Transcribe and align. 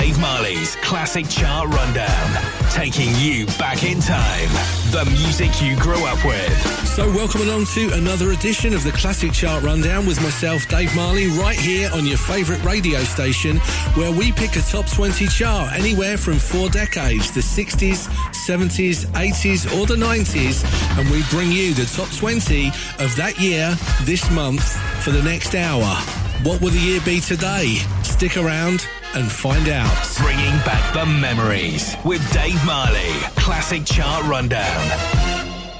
Dave 0.00 0.18
Marley's 0.18 0.76
Classic 0.76 1.28
Chart 1.28 1.68
Rundown, 1.68 2.42
taking 2.70 3.14
you 3.16 3.44
back 3.58 3.84
in 3.84 4.00
time. 4.00 4.48
The 4.92 5.04
music 5.12 5.60
you 5.60 5.76
grew 5.76 6.06
up 6.06 6.24
with. 6.24 6.86
So, 6.88 7.06
welcome 7.12 7.42
along 7.42 7.66
to 7.74 7.92
another 7.92 8.30
edition 8.30 8.72
of 8.72 8.82
the 8.82 8.92
Classic 8.92 9.30
Chart 9.30 9.62
Rundown 9.62 10.06
with 10.06 10.18
myself, 10.22 10.66
Dave 10.68 10.96
Marley, 10.96 11.26
right 11.26 11.58
here 11.58 11.90
on 11.92 12.06
your 12.06 12.16
favourite 12.16 12.64
radio 12.64 13.00
station, 13.00 13.58
where 13.92 14.10
we 14.10 14.32
pick 14.32 14.56
a 14.56 14.62
top 14.62 14.86
20 14.90 15.26
chart 15.26 15.74
anywhere 15.74 16.16
from 16.16 16.38
four 16.38 16.70
decades 16.70 17.30
the 17.32 17.42
60s, 17.42 18.08
70s, 18.32 19.04
80s, 19.12 19.78
or 19.78 19.84
the 19.84 19.96
90s, 19.96 20.64
and 20.98 21.10
we 21.10 21.22
bring 21.28 21.52
you 21.52 21.74
the 21.74 21.84
top 21.84 22.10
20 22.16 22.68
of 23.04 23.14
that 23.16 23.38
year 23.38 23.76
this 24.04 24.30
month 24.30 24.64
for 25.04 25.10
the 25.10 25.22
next 25.22 25.54
hour. 25.54 25.94
What 26.42 26.62
will 26.62 26.70
the 26.70 26.78
year 26.78 27.02
be 27.04 27.20
today? 27.20 27.76
Stick 28.02 28.38
around 28.38 28.88
and 29.14 29.30
find 29.30 29.68
out. 29.68 30.16
Bringing 30.18 30.56
back 30.64 30.92
the 30.94 31.06
memories 31.06 31.96
with 32.04 32.20
Dave 32.32 32.64
Marley. 32.64 33.10
Classic 33.36 33.84
Chart 33.84 34.24
Rundown. 34.26 34.90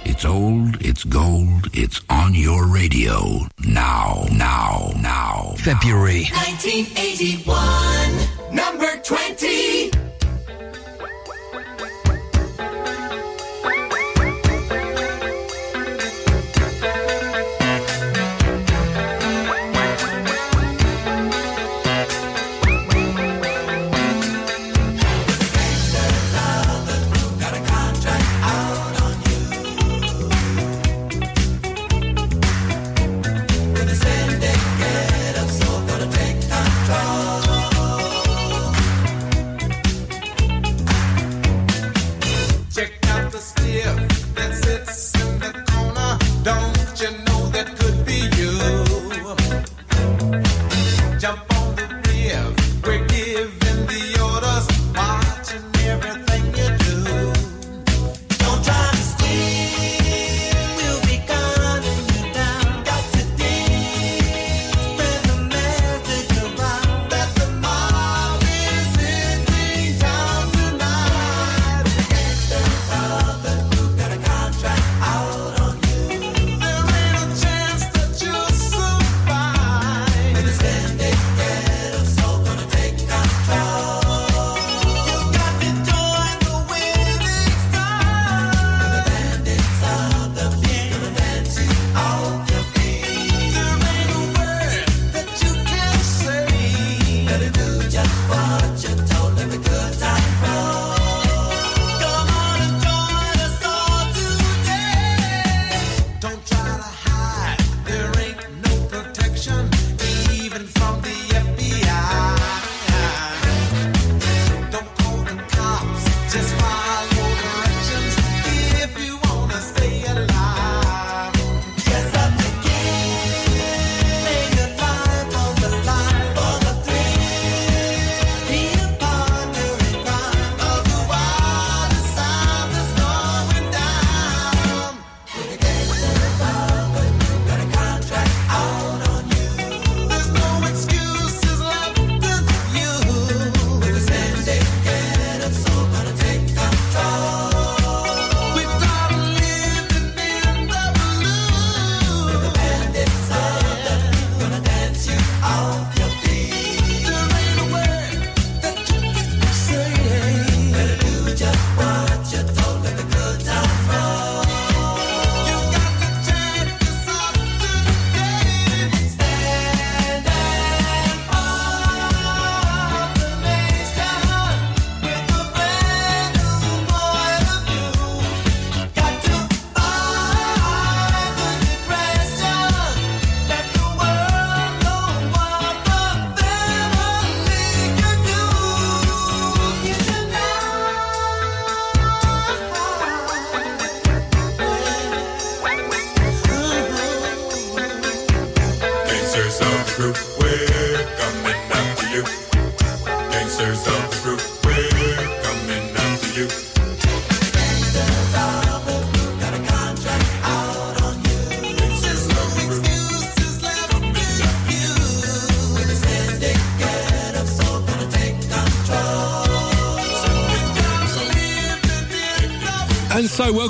It's 0.05 0.25
old, 0.25 0.85
it's 0.85 1.05
gold, 1.05 1.69
it's 1.73 2.01
on 2.11 2.35
your 2.35 2.67
radio. 2.67 3.47
Now, 3.65 4.27
now, 4.33 4.91
now. 4.99 5.55
February 5.59 6.25
1981, 6.33 8.55
number 8.55 8.97
20. 9.03 10.10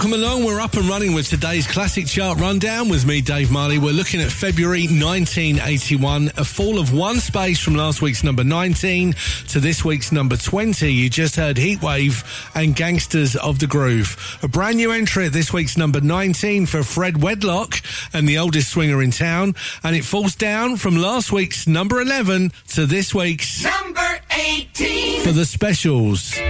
Welcome 0.00 0.18
along. 0.18 0.44
We're 0.44 0.60
up 0.60 0.72
and 0.78 0.88
running 0.88 1.12
with 1.12 1.28
today's 1.28 1.66
classic 1.66 2.06
chart 2.06 2.38
rundown 2.40 2.88
with 2.88 3.04
me, 3.04 3.20
Dave 3.20 3.50
Marley. 3.50 3.76
We're 3.76 3.92
looking 3.92 4.22
at 4.22 4.30
February 4.30 4.84
1981, 4.84 6.30
a 6.38 6.44
fall 6.44 6.78
of 6.78 6.90
one 6.94 7.20
space 7.20 7.60
from 7.60 7.74
last 7.74 8.00
week's 8.00 8.24
number 8.24 8.42
19 8.42 9.14
to 9.48 9.60
this 9.60 9.84
week's 9.84 10.10
number 10.10 10.38
20. 10.38 10.90
You 10.90 11.10
just 11.10 11.36
heard 11.36 11.58
Heatwave 11.58 12.24
and 12.54 12.74
Gangsters 12.74 13.36
of 13.36 13.58
the 13.58 13.66
Groove. 13.66 14.38
A 14.42 14.48
brand 14.48 14.78
new 14.78 14.90
entry 14.90 15.26
at 15.26 15.34
this 15.34 15.52
week's 15.52 15.76
number 15.76 16.00
19 16.00 16.64
for 16.64 16.82
Fred 16.82 17.22
Wedlock 17.22 17.74
and 18.14 18.26
the 18.26 18.38
oldest 18.38 18.70
swinger 18.70 19.02
in 19.02 19.10
town. 19.10 19.54
And 19.84 19.94
it 19.94 20.06
falls 20.06 20.34
down 20.34 20.76
from 20.76 20.96
last 20.96 21.30
week's 21.30 21.66
number 21.66 22.00
11 22.00 22.52
to 22.68 22.86
this 22.86 23.14
week's 23.14 23.64
Number 23.64 24.18
18. 24.30 25.20
for 25.20 25.32
the 25.32 25.44
specials. 25.44 26.40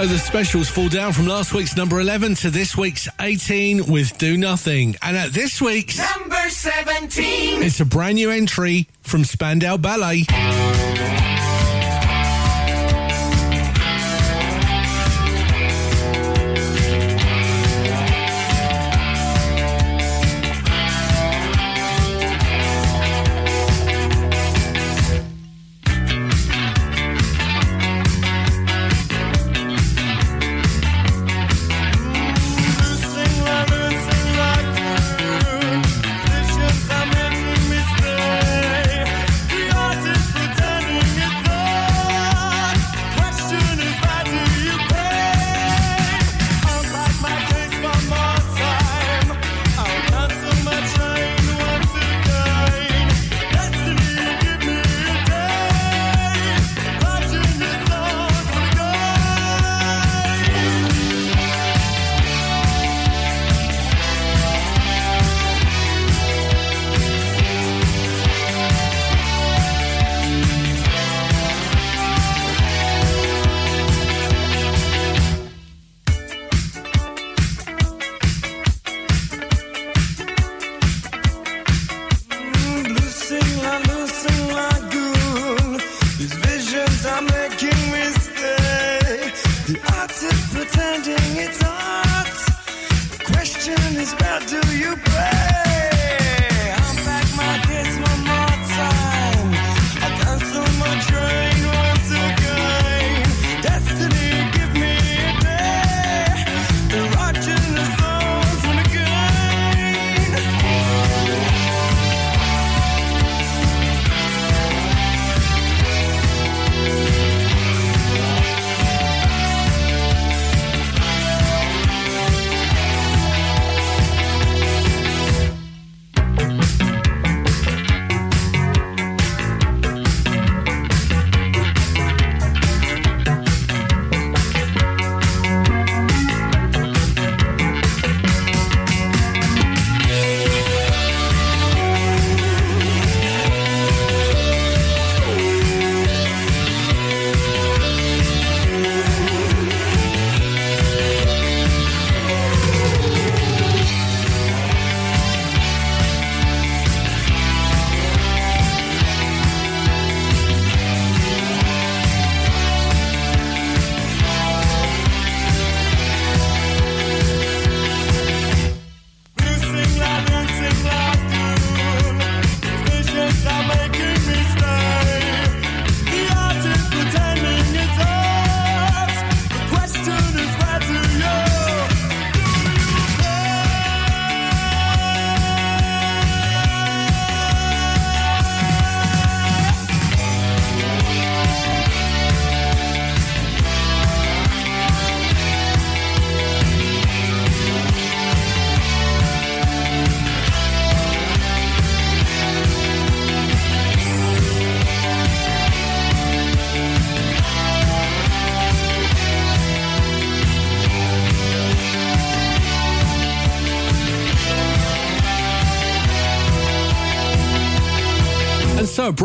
So 0.00 0.06
the 0.06 0.18
specials 0.18 0.70
fall 0.70 0.88
down 0.88 1.12
from 1.12 1.26
last 1.26 1.52
week's 1.52 1.76
number 1.76 2.00
11 2.00 2.36
to 2.36 2.50
this 2.50 2.74
week's 2.74 3.06
18 3.20 3.84
with 3.84 4.16
Do 4.16 4.38
Nothing. 4.38 4.96
And 5.02 5.14
at 5.14 5.34
this 5.34 5.60
week's 5.60 5.98
number 5.98 6.48
17, 6.48 7.62
it's 7.62 7.80
a 7.80 7.84
brand 7.84 8.14
new 8.14 8.30
entry 8.30 8.88
from 9.02 9.24
Spandau 9.24 9.76
Ballet. 9.76 10.24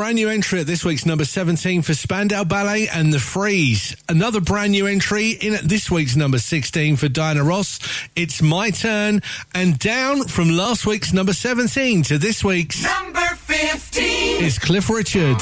brand 0.05 0.17
new 0.17 0.29
entry 0.29 0.59
at 0.59 0.67
this 0.67 0.85
week's 0.85 1.03
number 1.03 1.25
17 1.25 1.81
for 1.81 1.95
Spandau 1.95 2.43
Ballet 2.43 2.87
and 2.87 3.11
The 3.11 3.17
Freeze. 3.19 3.95
Another 4.07 4.39
brand 4.39 4.71
new 4.71 4.85
entry 4.85 5.31
in 5.31 5.55
at 5.55 5.63
this 5.63 5.89
week's 5.89 6.15
number 6.15 6.37
16 6.37 6.95
for 6.95 7.09
Diana 7.09 7.43
Ross. 7.43 7.79
It's 8.15 8.39
My 8.39 8.69
Turn. 8.69 9.23
And 9.55 9.79
down 9.79 10.27
from 10.27 10.51
last 10.51 10.85
week's 10.85 11.11
number 11.11 11.33
17 11.33 12.03
to 12.03 12.19
this 12.19 12.43
week's 12.43 12.83
number 12.83 13.19
15 13.19 14.43
is 14.43 14.59
Cliff 14.59 14.91
Richard. 14.91 15.41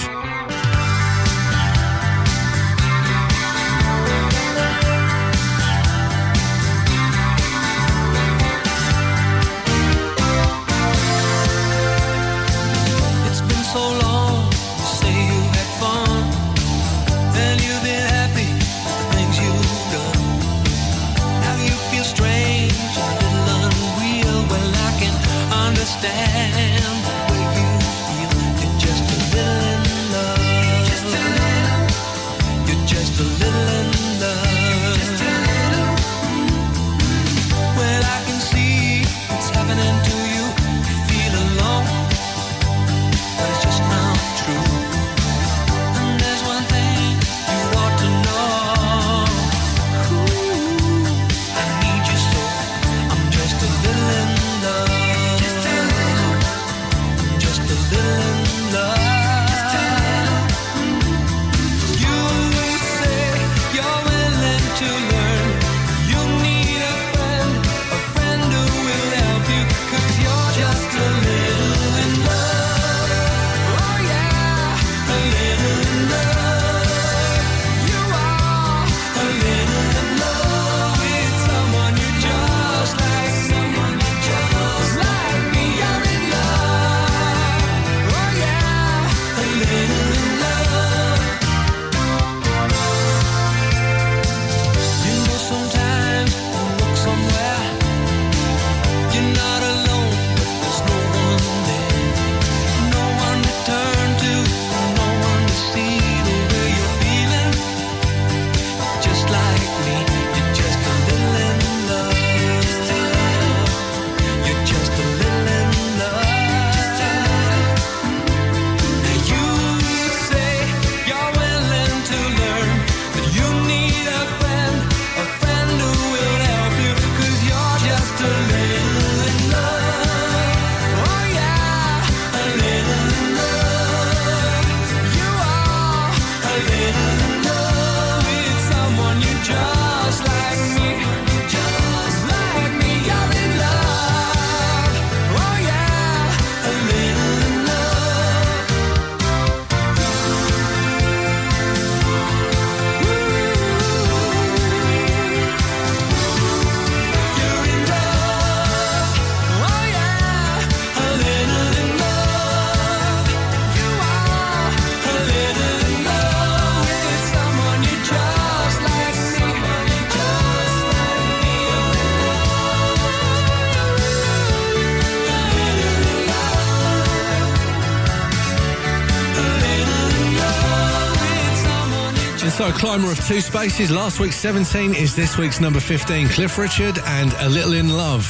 Climber 182.73 183.11
of 183.11 183.25
two 183.25 183.41
spaces. 183.41 183.91
Last 183.91 184.19
week's 184.19 184.35
17 184.37 184.93
is 184.95 185.15
this 185.15 185.37
week's 185.37 185.59
number 185.59 185.79
15, 185.79 186.29
Cliff 186.29 186.57
Richard 186.57 186.97
and 187.05 187.33
A 187.39 187.49
Little 187.49 187.73
in 187.73 187.89
Love. 187.89 188.25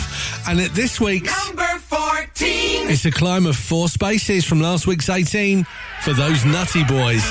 And 0.48 0.60
at 0.60 0.72
this 0.72 1.00
week's, 1.00 1.32
Number 1.48 1.64
14. 1.80 2.90
it's 2.90 3.06
a 3.06 3.12
climb 3.12 3.46
of 3.46 3.56
four 3.56 3.88
spaces 3.90 4.46
from 4.46 4.62
last 4.62 4.88
week's 4.88 5.10
18 5.10 5.66
for 6.02 6.14
those 6.14 6.46
nutty 6.46 6.84
boys. 6.84 7.24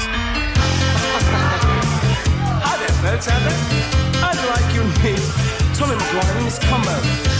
Folks 3.02 3.26
out 3.26 3.42
there. 3.42 3.59
I'd 4.23 4.38
like 4.49 4.75
you 4.75 4.83
to 4.83 4.87
meet 5.02 5.76
Tommy 5.76 5.97
McGuire 5.97 6.37
and 6.37 6.45
Miss 6.45 6.59
Combo. 6.61 7.31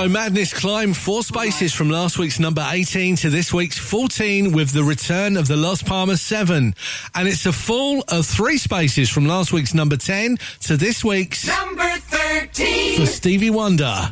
So 0.00 0.08
Madness 0.08 0.54
climbed 0.54 0.96
four 0.96 1.22
spaces 1.22 1.74
from 1.74 1.90
last 1.90 2.16
week's 2.16 2.40
number 2.40 2.66
18 2.66 3.16
to 3.16 3.28
this 3.28 3.52
week's 3.52 3.76
14 3.76 4.50
with 4.52 4.70
the 4.70 4.82
return 4.82 5.36
of 5.36 5.46
the 5.46 5.56
Los 5.56 5.82
Palmas 5.82 6.22
7. 6.22 6.74
And 7.14 7.28
it's 7.28 7.44
a 7.44 7.52
fall 7.52 8.02
of 8.08 8.24
three 8.24 8.56
spaces 8.56 9.10
from 9.10 9.26
last 9.26 9.52
week's 9.52 9.74
number 9.74 9.98
10 9.98 10.38
to 10.60 10.78
this 10.78 11.04
week's 11.04 11.46
Number 11.46 11.96
13. 11.98 12.98
for 12.98 13.04
Stevie 13.04 13.50
Wonder. 13.50 14.10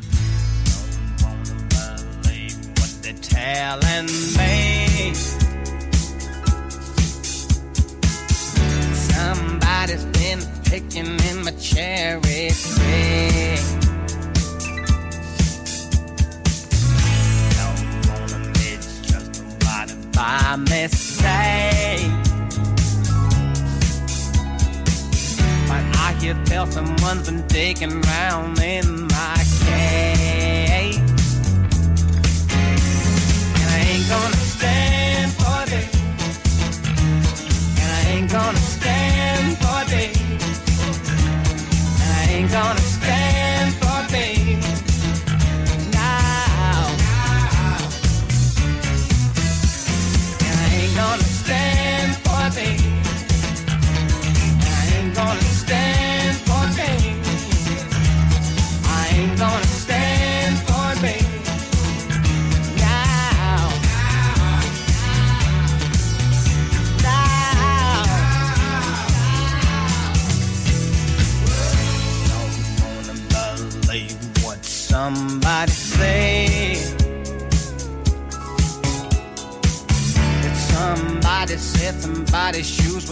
Someone's 27.59 27.81
been 27.81 27.89
digging 27.89 28.01
round 28.03 28.58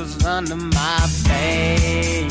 was 0.07 0.25
under 0.25 0.57
my 0.57 1.09
bed. 1.27 2.31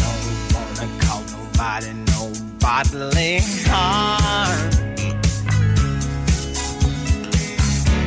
Don't 0.00 0.20
wanna 0.54 0.88
call 1.00 1.22
nobody 1.36 1.92
no 2.12 2.32
bodily 2.58 3.40
harm. 3.66 4.70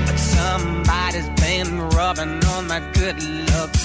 But 0.06 0.20
somebody's 0.20 1.30
been 1.42 1.80
rubbing 1.90 2.44
on 2.46 2.68
my 2.68 2.80
good 2.94 3.24
luck 3.50 3.77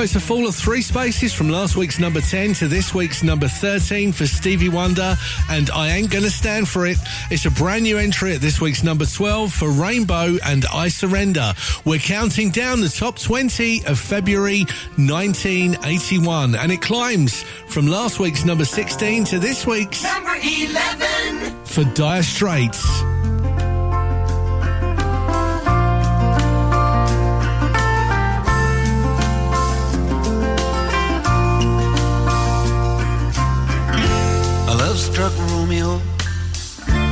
so 0.00 0.04
it's 0.04 0.16
a 0.16 0.20
fall 0.20 0.46
of 0.46 0.54
three 0.54 0.80
spaces 0.80 1.34
from 1.34 1.50
last 1.50 1.76
week's 1.76 1.98
number 1.98 2.22
10 2.22 2.54
to 2.54 2.68
this 2.68 2.94
week's 2.94 3.22
number 3.22 3.46
13 3.46 4.12
for 4.12 4.26
Stevie 4.26 4.70
Wonder 4.70 5.14
and 5.50 5.68
I 5.68 5.90
Ain't 5.90 6.10
Gonna 6.10 6.30
Stand 6.30 6.70
For 6.70 6.86
It. 6.86 6.96
It's 7.30 7.44
a 7.44 7.50
brand 7.50 7.82
new 7.82 7.98
entry 7.98 8.34
at 8.34 8.40
this 8.40 8.62
week's 8.62 8.82
number 8.82 9.04
12 9.04 9.52
for 9.52 9.70
Rainbow 9.70 10.38
and 10.46 10.64
I 10.72 10.88
Surrender. 10.88 11.52
We're 11.84 11.98
counting 11.98 12.48
down 12.48 12.80
the 12.80 12.88
top 12.88 13.18
20 13.18 13.84
of 13.84 13.98
February 13.98 14.60
1981 14.96 16.54
and 16.54 16.72
it 16.72 16.80
climbs 16.80 17.42
from 17.68 17.86
last 17.86 18.18
week's 18.18 18.46
number 18.46 18.64
16 18.64 19.24
to 19.24 19.38
this 19.38 19.66
week's 19.66 20.02
Number 20.02 20.34
11. 20.42 21.64
for 21.66 21.84
Dire 21.92 22.22
Straits. 22.22 23.02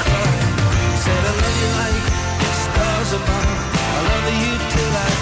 to. 0.00 0.16
Said, 1.04 1.22
I 1.30 1.34
love 1.42 1.56
you 1.62 1.70
like 1.82 2.04
the 2.42 2.52
stars 2.64 3.10
above. 3.18 3.58
I 3.96 4.00
love 4.08 4.26
you 4.42 4.52
till 4.72 4.94
I 5.06 5.21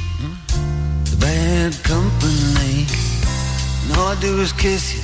do 4.21 4.39
is 4.39 4.53
kiss 4.53 4.93
you 4.93 5.01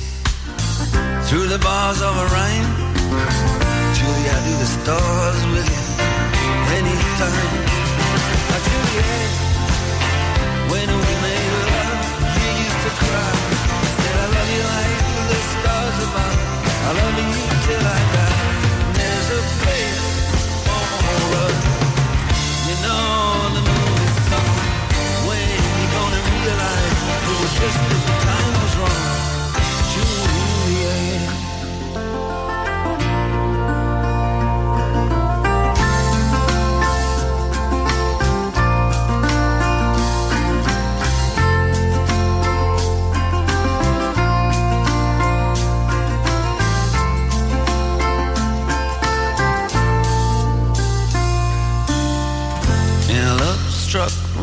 through 1.26 1.48
the 1.48 1.58
bars 1.58 2.00
of 2.02 2.14
a 2.16 2.26
rhyme. 2.34 2.70
Julie, 3.98 4.28
I 4.30 4.38
do 4.46 4.54
the 4.62 4.70
stars 4.78 5.42
with 5.54 5.66
you 5.74 5.84
anytime. 6.78 7.50
Now, 8.48 8.60
Juliet, 8.68 9.30
when 10.70 10.88
we 11.02 11.12
made 11.26 11.52
love, 11.66 11.98
you 12.38 12.50
used 12.62 12.80
to 12.86 12.92
cry. 13.02 13.34
Said 13.98 14.16
I 14.22 14.26
love 14.38 14.50
you 14.54 14.62
like 14.70 14.98
the 15.30 15.40
stars 15.50 15.98
above. 16.06 16.38
I 16.86 16.90
love 17.02 17.16
you 17.18 17.42
till 17.66 17.84
I 17.98 18.00
die. 18.14 18.38
There's 18.98 19.28
a 19.34 19.42
place 19.58 20.08
for 20.62 21.26
us. 21.42 21.62
You 22.70 22.76
know 22.86 23.50
the 23.56 23.62
movie 23.66 24.12
song. 24.30 24.58
When 25.26 25.48
you 25.58 25.86
gonna 25.96 26.22
realize 26.38 26.98
it 27.26 27.34
was 27.42 27.52
just 27.58 27.78
the 27.90 27.98
time 28.22 28.57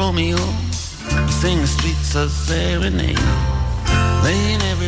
Romeo. 0.05 0.37
He 0.37 1.31
sang 1.31 1.61
the 1.61 1.65
streets 1.65 2.13
of 2.13 2.29
serenade. 2.29 3.17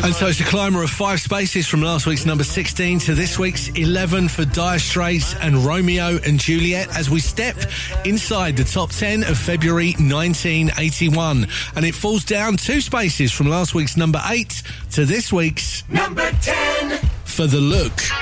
And 0.04 0.14
so 0.14 0.28
it's 0.28 0.38
a 0.38 0.44
climber 0.44 0.80
of 0.84 0.90
five 0.90 1.20
spaces 1.20 1.66
from 1.66 1.82
last 1.82 2.06
week's 2.06 2.24
number 2.24 2.44
16 2.44 3.00
to 3.00 3.14
this 3.16 3.36
week's 3.36 3.66
11 3.70 4.28
for 4.28 4.44
Dire 4.44 4.78
Straits 4.78 5.34
and 5.34 5.56
Romeo 5.66 6.20
and 6.24 6.38
Juliet 6.38 6.96
as 6.96 7.10
we 7.10 7.18
step 7.18 7.56
inside 8.04 8.56
the 8.56 8.62
top 8.62 8.90
10 8.90 9.24
of 9.24 9.36
February 9.36 9.94
1981. 9.98 11.48
And 11.74 11.84
it 11.84 11.96
falls 11.96 12.22
down 12.22 12.56
two 12.56 12.80
spaces 12.80 13.32
from 13.32 13.48
last 13.48 13.74
week's 13.74 13.96
number 13.96 14.22
8 14.24 14.62
to 14.92 15.04
this 15.04 15.32
week's 15.32 15.82
Number 15.88 16.30
10. 16.30 16.96
for 17.24 17.48
The 17.48 17.58
Look. 17.58 18.17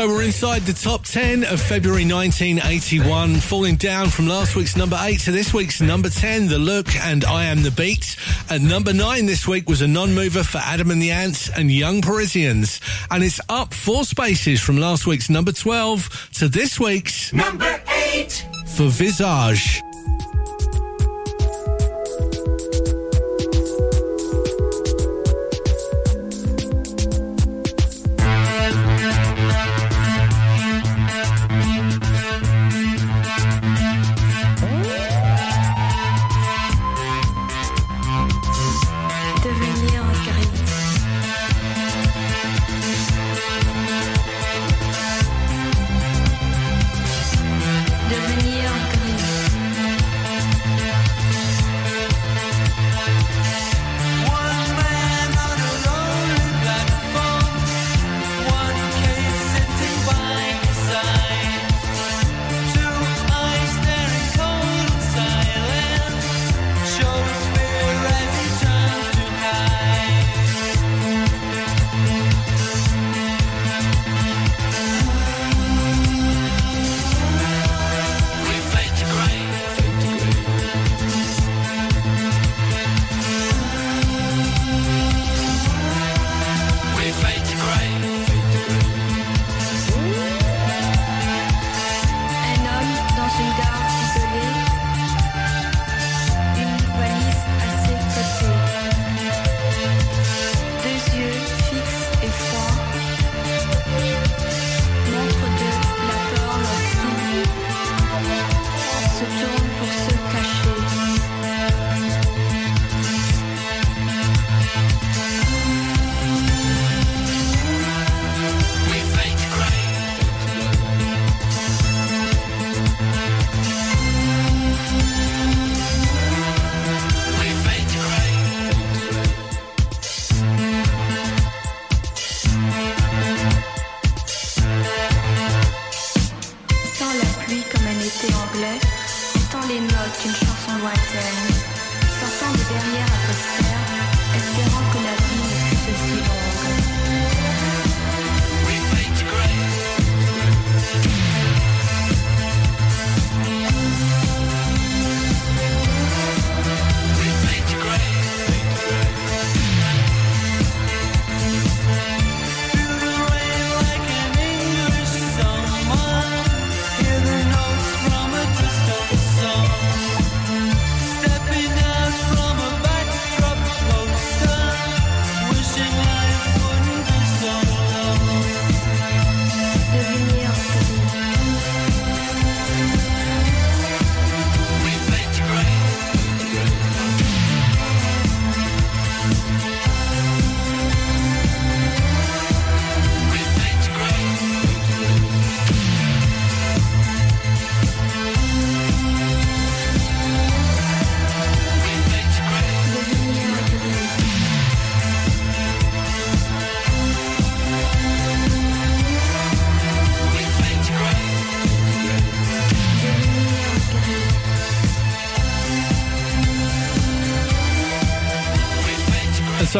So 0.00 0.08
we're 0.08 0.22
inside 0.22 0.62
the 0.62 0.72
top 0.72 1.04
10 1.04 1.44
of 1.44 1.60
February 1.60 2.06
1981, 2.06 3.34
falling 3.36 3.76
down 3.76 4.08
from 4.08 4.28
last 4.28 4.56
week's 4.56 4.74
number 4.74 4.96
8 4.98 5.20
to 5.20 5.30
this 5.30 5.52
week's 5.52 5.82
number 5.82 6.08
10, 6.08 6.48
The 6.48 6.58
Look 6.58 6.96
and 6.96 7.22
I 7.22 7.44
Am 7.44 7.62
the 7.62 7.70
Beat. 7.70 8.16
At 8.48 8.62
number 8.62 8.94
9 8.94 9.26
this 9.26 9.46
week 9.46 9.68
was 9.68 9.82
a 9.82 9.86
non-mover 9.86 10.42
for 10.42 10.56
Adam 10.56 10.90
and 10.90 11.02
the 11.02 11.10
Ants 11.10 11.50
and 11.50 11.70
Young 11.70 12.00
Parisians. 12.00 12.80
And 13.10 13.22
it's 13.22 13.42
up 13.50 13.74
four 13.74 14.04
spaces 14.04 14.58
from 14.58 14.78
last 14.78 15.06
week's 15.06 15.28
number 15.28 15.52
12 15.52 16.30
to 16.38 16.48
this 16.48 16.80
week's 16.80 17.34
Number 17.34 17.82
eight. 18.10 18.46
for 18.74 18.88
Visage. 18.88 19.79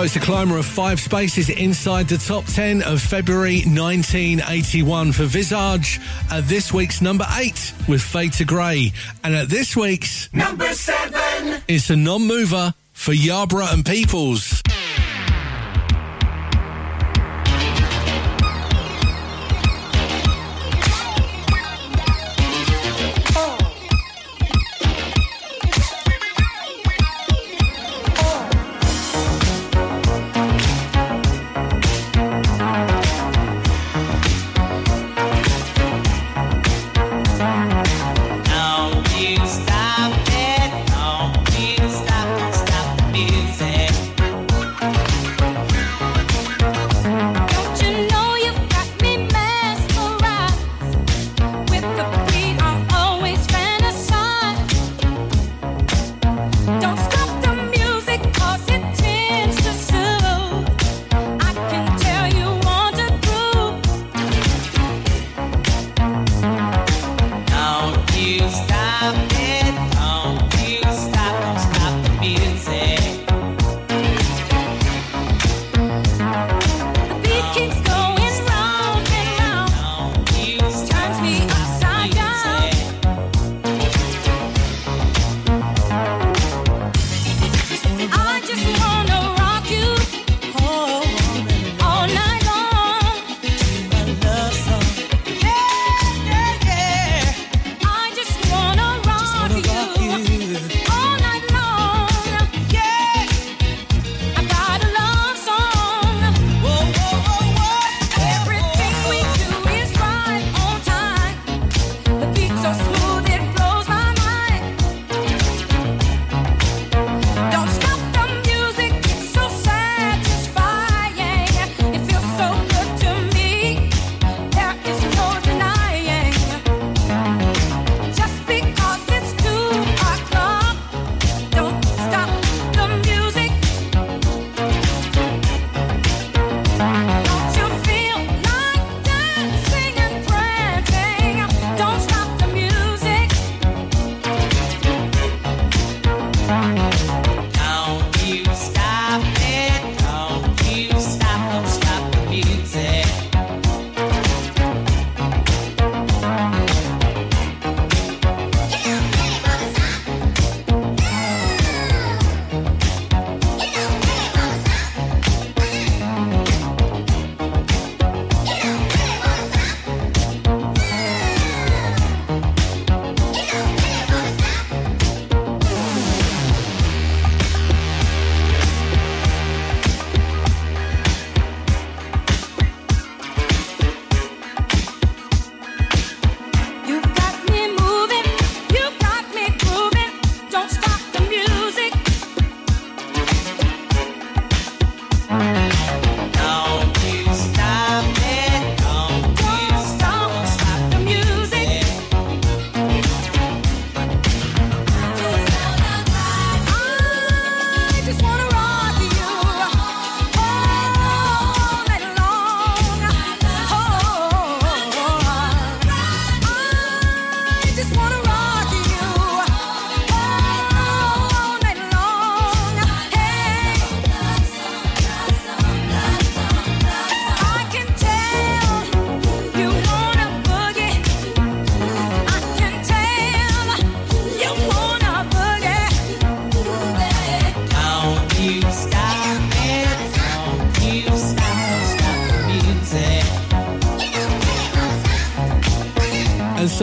So 0.00 0.04
it's 0.04 0.16
a 0.16 0.20
climber 0.20 0.56
of 0.56 0.64
five 0.64 0.98
spaces 0.98 1.50
inside 1.50 2.08
the 2.08 2.16
top 2.16 2.46
10 2.46 2.82
of 2.84 3.02
February 3.02 3.56
1981 3.66 5.12
for 5.12 5.24
Visage 5.24 6.00
at 6.30 6.44
this 6.44 6.72
week's 6.72 7.02
number 7.02 7.26
8 7.30 7.74
with 7.86 8.00
Fade 8.00 8.32
to 8.32 8.46
Grey. 8.46 8.94
And 9.22 9.36
at 9.36 9.50
this 9.50 9.76
week's, 9.76 10.32
Number 10.32 10.72
seven. 10.72 11.60
it's 11.68 11.90
a 11.90 11.96
non-mover 11.96 12.72
for 12.94 13.12
Yarbrough 13.12 13.74
and 13.74 13.84
Peoples. 13.84 14.59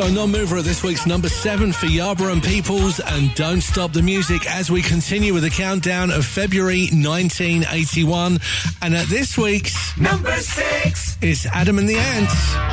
So, 0.08 0.14
non-mover 0.14 0.55
at 0.55 0.64
this 0.64 0.84
week's 0.84 1.05
number 1.05 1.28
seven 1.28 1.74
for 1.74 1.88
Yarbrough 1.88 2.32
and 2.32 2.41
Peoples, 2.41 3.01
and 3.01 3.36
don't 3.36 3.60
stop 3.60 3.91
the 3.91 4.01
music 4.01 4.49
as 4.49 4.72
we 4.72 4.82
continue 4.82 5.34
with 5.34 5.43
the 5.43 5.49
countdown 5.49 6.12
of 6.12 6.26
February 6.26 6.88
1981. 6.93 8.39
And 8.82 8.95
at 8.95 9.08
this 9.08 9.38
week's 9.38 9.97
Number 9.97 10.32
six. 10.38 11.18
it's 11.22 11.45
Adam 11.47 11.78
and 11.78 11.89
the 11.89 11.97
Ants. 11.97 12.66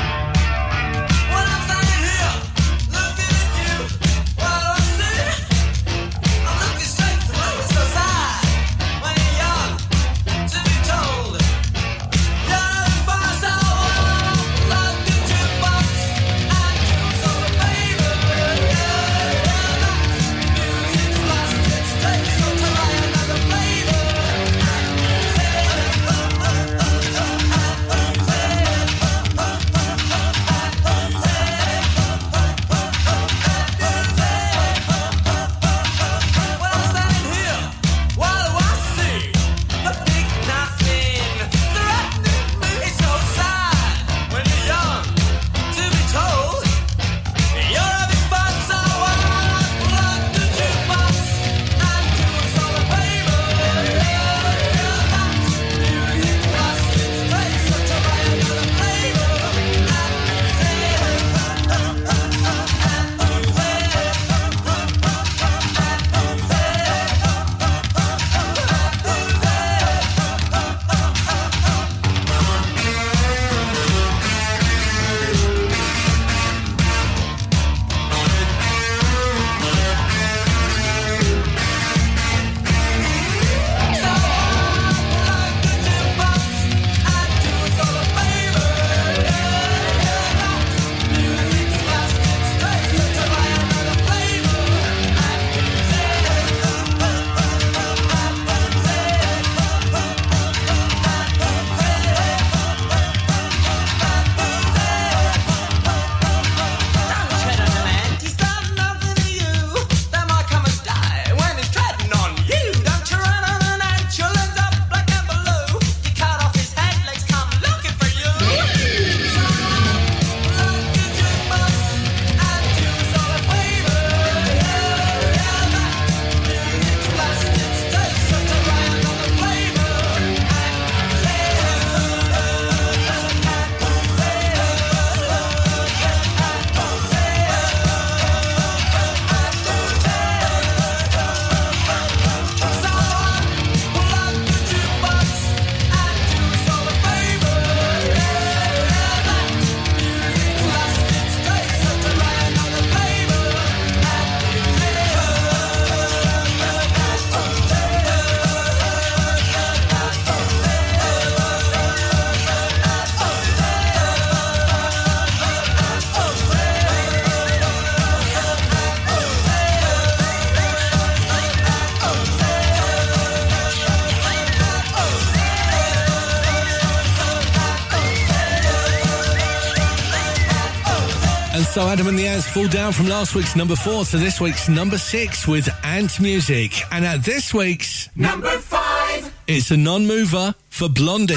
Adam 181.95 182.09
and 182.09 182.19
the 182.19 182.27
Ants 182.27 182.49
fall 182.49 182.67
down 182.67 182.93
from 182.93 183.07
last 183.07 183.37
week's 183.37 183.55
number 183.55 183.77
four 183.77 184.05
to 184.05 184.17
this 184.17 184.41
week's 184.41 184.69
number 184.69 184.99
six 184.99 185.47
with 185.47 185.69
Ant 185.85 186.19
Music. 186.19 186.73
And 186.91 187.05
at 187.05 187.23
this 187.23 187.55
week's, 187.55 188.09
Number 188.17 188.59
five. 188.59 189.33
it's 189.47 189.71
a 189.71 189.77
non-mover 189.77 190.57
for 190.71 190.89
Blondie. 190.89 191.37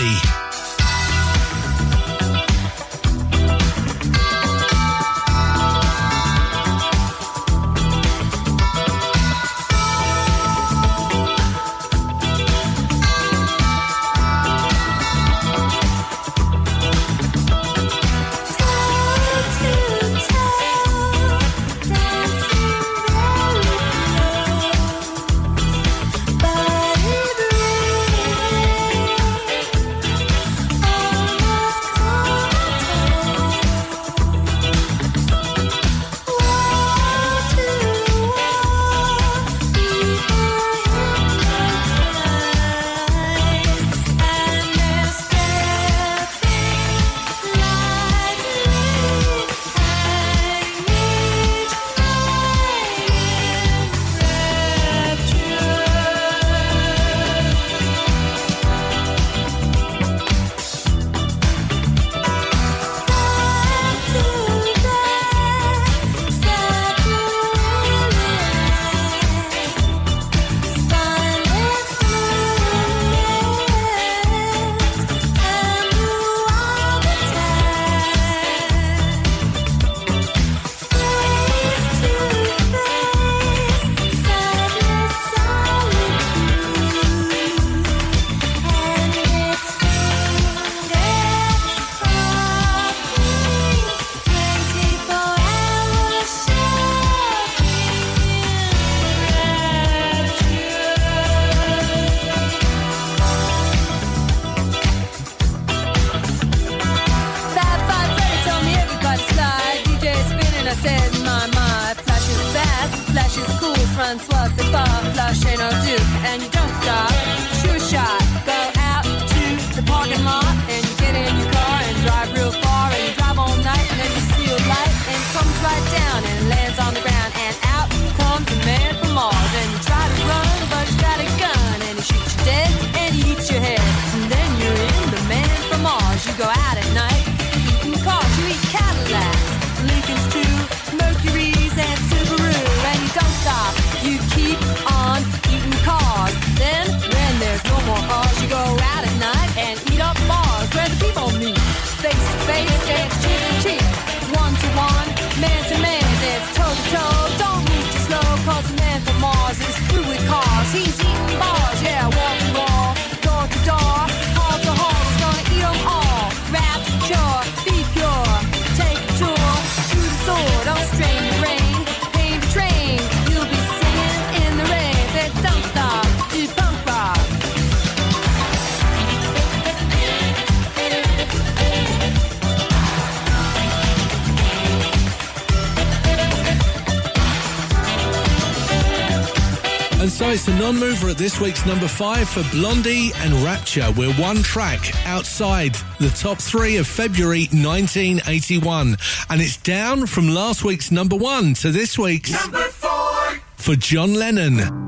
on 190.68 190.78
mover 190.78 191.07
at 191.07 191.18
this 191.18 191.39
week's 191.39 191.65
number 191.65 191.88
five 191.88 192.28
for 192.28 192.43
Blondie 192.51 193.11
and 193.18 193.34
Rapture. 193.36 193.89
We're 193.95 194.13
one 194.15 194.43
track 194.43 194.80
outside 195.05 195.74
the 195.97 196.09
top 196.09 196.39
three 196.39 196.76
of 196.76 196.86
February 196.86 197.47
1981. 197.53 198.97
And 199.30 199.41
it's 199.41 199.55
down 199.55 200.07
from 200.07 200.28
last 200.28 200.65
week's 200.65 200.91
number 200.91 201.15
one 201.15 201.53
to 201.55 201.72
this 201.72 201.97
week's 201.97 202.32
number 202.32 202.63
four 202.63 203.39
for 203.55 203.76
John 203.76 204.13
Lennon. 204.13 204.86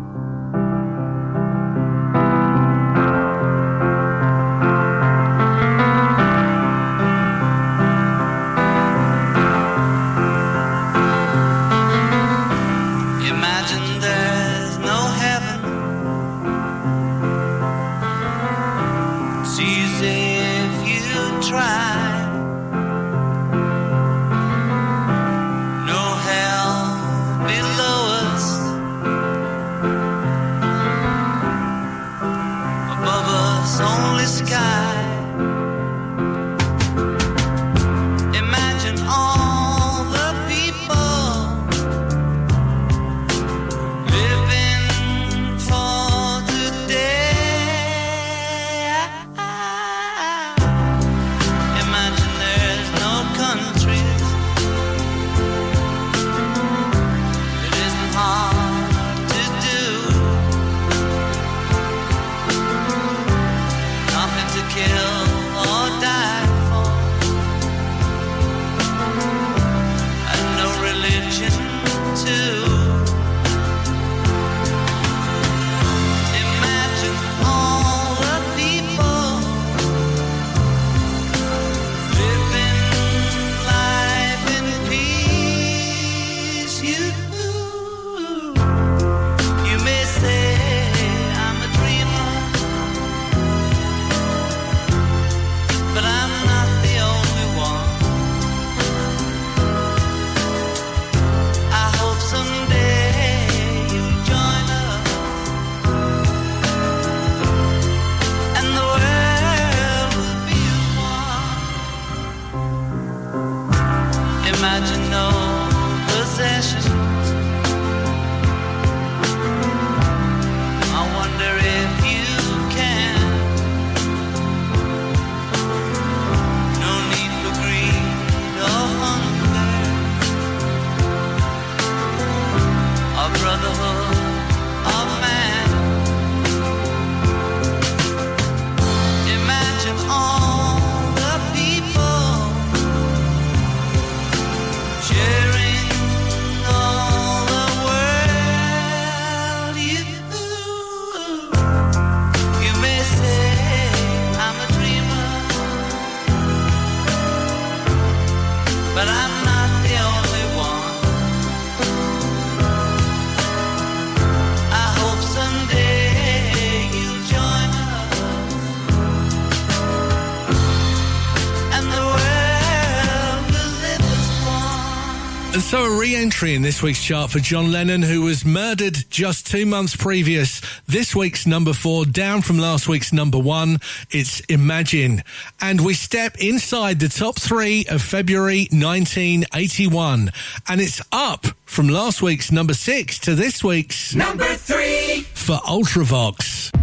entry 176.39 176.55
in 176.55 176.61
this 176.61 176.81
week's 176.81 177.03
chart 177.03 177.29
for 177.29 177.39
John 177.39 177.69
Lennon, 177.69 178.01
who 178.01 178.21
was 178.21 178.45
murdered 178.45 178.95
just 179.09 179.45
two 179.45 179.65
months 179.65 179.97
previous. 179.97 180.61
This 180.87 181.13
week's 181.13 181.45
number 181.45 181.73
four, 181.73 182.05
down 182.05 182.43
from 182.43 182.57
last 182.57 182.87
week's 182.87 183.11
number 183.11 183.37
one, 183.37 183.79
it's 184.09 184.39
Imagine. 184.47 185.21
And 185.59 185.81
we 185.81 185.93
step 185.93 186.37
inside 186.39 187.01
the 187.01 187.09
top 187.09 187.37
three 187.37 187.85
of 187.89 188.01
February 188.01 188.69
1981. 188.71 190.31
And 190.69 190.79
it's 190.79 191.01
up 191.11 191.45
from 191.65 191.89
last 191.89 192.21
week's 192.21 192.53
number 192.53 192.73
six 192.73 193.19
to 193.19 193.35
this 193.35 193.61
week's 193.61 194.15
number 194.15 194.45
three 194.45 195.23
for 195.33 195.57
Ultravox. 195.57 196.78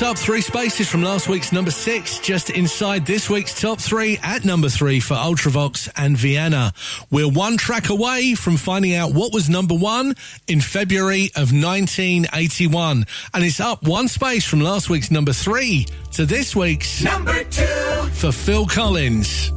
us 0.00 0.10
up 0.10 0.18
three 0.18 0.40
spaces 0.40 0.88
from 0.88 1.02
last 1.02 1.28
week's 1.28 1.52
number 1.52 1.70
six, 1.70 2.18
just 2.18 2.50
inside 2.50 3.04
this 3.06 3.28
week's 3.28 3.60
top 3.60 3.80
three 3.80 4.18
at 4.22 4.44
number 4.44 4.68
three 4.68 5.00
for 5.00 5.14
Ultravox 5.14 5.90
and 5.96 6.16
Vienna. 6.16 6.72
We're 7.10 7.28
one 7.28 7.56
track 7.56 7.88
away 7.88 8.34
from 8.34 8.56
finding 8.56 8.94
out 8.94 9.12
what 9.12 9.32
was 9.32 9.48
number 9.48 9.74
one 9.74 10.14
in 10.46 10.60
February 10.60 11.30
of 11.36 11.52
1981. 11.52 13.04
And 13.34 13.44
it's 13.44 13.60
up 13.60 13.82
one 13.82 14.08
space 14.08 14.44
from 14.44 14.60
last 14.60 14.90
week's 14.90 15.10
number 15.10 15.32
three 15.32 15.86
to 16.12 16.24
this 16.24 16.54
week's 16.54 17.02
number 17.02 17.44
two 17.44 18.08
for 18.12 18.32
Phil 18.32 18.66
Collins. 18.66 19.52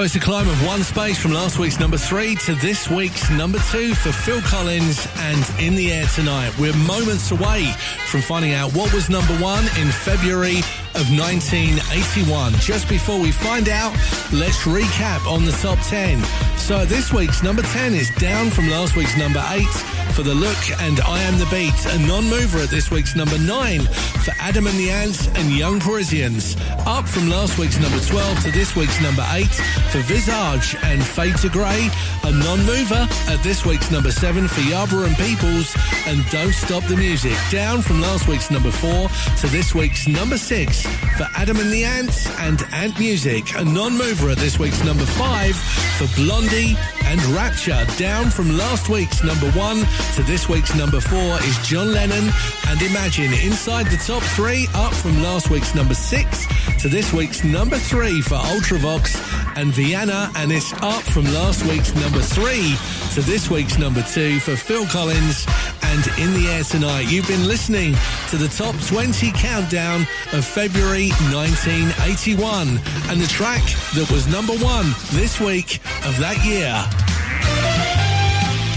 So 0.00 0.04
it's 0.04 0.14
a 0.14 0.20
climb 0.20 0.48
of 0.48 0.66
one 0.66 0.82
space 0.82 1.18
from 1.18 1.30
last 1.32 1.58
week's 1.58 1.78
number 1.78 1.98
three 1.98 2.34
to 2.34 2.54
this 2.54 2.88
week's 2.88 3.28
number 3.32 3.58
two 3.70 3.94
for 3.94 4.10
Phil 4.10 4.40
Collins 4.40 5.06
and 5.16 5.60
In 5.60 5.74
the 5.74 5.92
Air 5.92 6.06
Tonight. 6.14 6.58
We're 6.58 6.74
moments 6.74 7.30
away 7.32 7.70
from 8.06 8.22
finding 8.22 8.54
out 8.54 8.72
what 8.72 8.90
was 8.94 9.10
number 9.10 9.34
one 9.34 9.64
in 9.78 9.88
February 9.88 10.60
of 10.94 11.04
1981. 11.12 12.54
Just 12.60 12.88
before 12.88 13.20
we 13.20 13.30
find 13.30 13.68
out, 13.68 13.92
let's 14.32 14.62
recap 14.62 15.30
on 15.30 15.44
the 15.44 15.52
top 15.52 15.78
10. 15.88 16.24
So 16.56 16.86
this 16.86 17.12
week's 17.12 17.42
number 17.42 17.60
10 17.60 17.92
is 17.92 18.08
down 18.16 18.48
from 18.48 18.70
last 18.70 18.96
week's 18.96 19.18
number 19.18 19.44
8 19.50 19.66
for 20.14 20.22
The 20.22 20.34
Look 20.34 20.80
and 20.80 21.00
I 21.00 21.22
Am 21.22 21.38
the 21.38 21.46
Beat, 21.46 21.74
a 21.94 22.06
non-mover 22.06 22.58
at 22.58 22.70
this 22.70 22.90
week's 22.90 23.16
number 23.16 23.38
9 23.38 23.80
for 23.80 24.32
Adam 24.38 24.66
and 24.66 24.78
the 24.78 24.90
Ants 24.90 25.28
and 25.36 25.52
Young 25.52 25.78
Parisians. 25.78 26.56
Up 26.90 27.06
from 27.06 27.28
last 27.28 27.56
week's 27.56 27.78
number 27.78 28.00
12 28.00 28.42
to 28.42 28.50
this 28.50 28.74
week's 28.74 29.00
number 29.00 29.24
8 29.30 29.46
for 29.92 29.98
Visage 29.98 30.76
and 30.82 31.00
Fade 31.00 31.36
to 31.36 31.48
Grey, 31.48 31.88
a 32.24 32.32
non-mover 32.32 33.06
at 33.28 33.40
this 33.44 33.64
week's 33.64 33.92
number 33.92 34.10
7 34.10 34.48
for 34.48 34.60
Yarbrough 34.62 35.06
and 35.06 35.16
Peoples 35.16 35.72
and 36.08 36.28
Don't 36.30 36.52
Stop 36.52 36.82
the 36.88 36.96
Music. 36.96 37.36
Down 37.48 37.80
from 37.80 38.00
last 38.00 38.26
week's 38.26 38.50
number 38.50 38.72
4 38.72 39.08
to 39.38 39.46
this 39.46 39.72
week's 39.72 40.08
number 40.08 40.36
6 40.36 40.82
for 41.16 41.28
Adam 41.36 41.58
and 41.58 41.70
the 41.70 41.84
Ants 41.84 42.28
and 42.40 42.60
Ant 42.72 42.98
Music, 42.98 43.44
a 43.54 43.64
non-mover 43.64 44.30
at 44.30 44.38
this 44.38 44.58
week's 44.58 44.82
number 44.84 45.06
5 45.06 45.54
for 45.54 46.08
Blondie 46.16 46.76
and 47.04 47.22
Rapture. 47.26 47.86
Down 47.98 48.30
from 48.30 48.56
last 48.58 48.88
week's 48.88 49.22
number 49.22 49.48
1 49.52 49.76
to 50.16 50.22
this 50.24 50.48
week's 50.48 50.74
number 50.74 51.00
4 51.00 51.18
is 51.44 51.56
John 51.68 51.92
Lennon 51.92 52.32
and 52.66 52.82
Imagine. 52.82 53.32
Inside 53.32 53.86
the 53.86 53.96
top 53.96 54.24
3, 54.34 54.66
up 54.74 54.92
from 54.92 55.22
last 55.22 55.50
week's 55.50 55.72
number 55.76 55.94
6 55.94 56.46
to 56.80 56.88
this 56.88 57.12
week's 57.12 57.44
number 57.44 57.76
3 57.76 58.22
for 58.22 58.36
Ultravox 58.36 59.14
and 59.56 59.70
Vienna, 59.70 60.30
and 60.36 60.50
it's 60.50 60.72
up 60.82 61.02
from 61.02 61.24
last 61.26 61.62
week's 61.66 61.94
number 61.94 62.20
3 62.20 62.74
to 63.12 63.20
this 63.20 63.50
week's 63.50 63.76
number 63.76 64.02
2 64.02 64.40
for 64.40 64.56
Phil 64.56 64.86
Collins 64.86 65.46
and 65.82 66.06
In 66.18 66.32
the 66.32 66.48
Air 66.50 66.64
Tonight. 66.64 67.10
You've 67.10 67.28
been 67.28 67.46
listening 67.46 67.94
to 68.30 68.38
the 68.38 68.48
top 68.48 68.74
20 68.86 69.30
countdown 69.32 70.06
of 70.32 70.44
February 70.44 71.10
1981 71.30 72.68
and 73.10 73.20
the 73.20 73.28
track 73.28 73.62
that 73.94 74.08
was 74.10 74.26
number 74.26 74.54
1 74.54 74.94
this 75.12 75.38
week 75.38 75.76
of 76.06 76.18
that 76.18 76.42
year. 76.46 76.72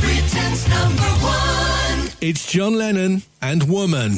Britain's 0.01 0.67
number 0.67 1.09
one. 1.23 2.09
It's 2.19 2.51
John 2.51 2.77
Lennon 2.77 3.23
and. 3.41 3.69
Woman, 3.69 4.17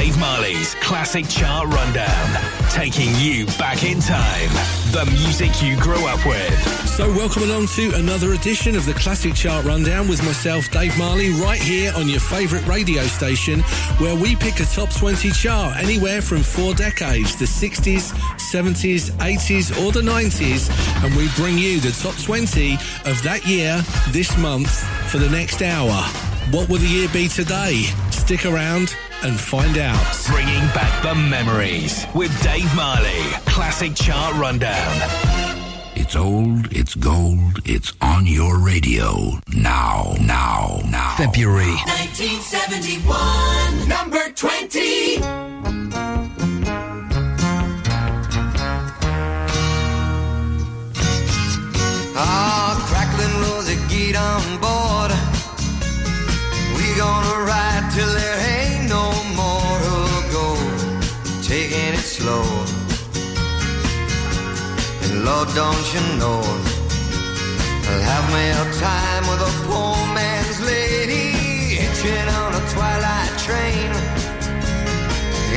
Dave 0.00 0.18
Marley's 0.18 0.74
Classic 0.76 1.28
Chart 1.28 1.68
Rundown. 1.68 2.70
Taking 2.70 3.14
you 3.16 3.44
back 3.58 3.84
in 3.84 4.00
time. 4.00 4.48
The 4.92 5.04
music 5.12 5.62
you 5.62 5.78
grew 5.78 6.06
up 6.06 6.24
with. 6.24 6.88
So, 6.88 7.06
welcome 7.12 7.42
along 7.42 7.66
to 7.76 7.92
another 7.96 8.32
edition 8.32 8.76
of 8.76 8.86
the 8.86 8.94
Classic 8.94 9.34
Chart 9.34 9.62
Rundown 9.66 10.08
with 10.08 10.24
myself, 10.24 10.70
Dave 10.70 10.96
Marley, 10.96 11.28
right 11.32 11.60
here 11.60 11.92
on 11.96 12.08
your 12.08 12.18
favourite 12.18 12.66
radio 12.66 13.02
station, 13.02 13.60
where 13.98 14.16
we 14.16 14.36
pick 14.36 14.60
a 14.60 14.64
top 14.64 14.90
20 14.90 15.32
chart 15.32 15.76
anywhere 15.76 16.22
from 16.22 16.42
four 16.42 16.72
decades 16.72 17.36
the 17.36 17.44
60s, 17.44 18.14
70s, 18.38 19.10
80s, 19.18 19.84
or 19.84 19.92
the 19.92 20.00
90s, 20.00 20.70
and 21.04 21.14
we 21.14 21.28
bring 21.36 21.58
you 21.58 21.78
the 21.78 21.92
top 21.92 22.16
20 22.22 22.72
of 23.04 23.22
that 23.22 23.46
year 23.46 23.82
this 24.12 24.34
month 24.38 24.72
for 25.10 25.18
the 25.18 25.28
next 25.28 25.60
hour. 25.60 25.92
What 26.52 26.70
will 26.70 26.78
the 26.78 26.88
year 26.88 27.08
be 27.10 27.28
today? 27.28 27.82
Stick 28.10 28.46
around 28.46 28.96
and 29.22 29.38
find 29.38 29.78
out. 29.78 30.24
Bringing 30.26 30.64
back 30.74 31.02
the 31.02 31.14
memories 31.14 32.06
with 32.14 32.30
Dave 32.42 32.74
Marley. 32.74 33.22
Classic 33.46 33.94
Chart 33.94 34.34
Rundown. 34.36 34.96
It's 35.94 36.16
old, 36.16 36.72
it's 36.72 36.94
gold, 36.94 37.60
it's 37.64 37.92
on 38.00 38.26
your 38.26 38.58
radio. 38.58 39.38
Now, 39.54 40.14
now, 40.20 40.80
now. 40.88 41.14
February. 41.16 41.76
1971, 41.86 43.88
number 43.88 44.30
20. 44.32 45.18
Ah, 52.22 52.49
Lord, 65.24 65.48
don't 65.54 65.86
you 65.92 66.00
know, 66.18 66.40
I'll 67.90 68.04
have 68.12 68.26
me 68.32 68.44
a 68.62 68.66
time 68.80 69.24
with 69.30 69.42
a 69.50 69.52
poor 69.66 69.96
man's 70.14 70.60
lady. 70.60 71.26
Hitching 71.76 72.28
on 72.40 72.54
a 72.54 72.62
twilight 72.72 73.34
train. 73.38 73.90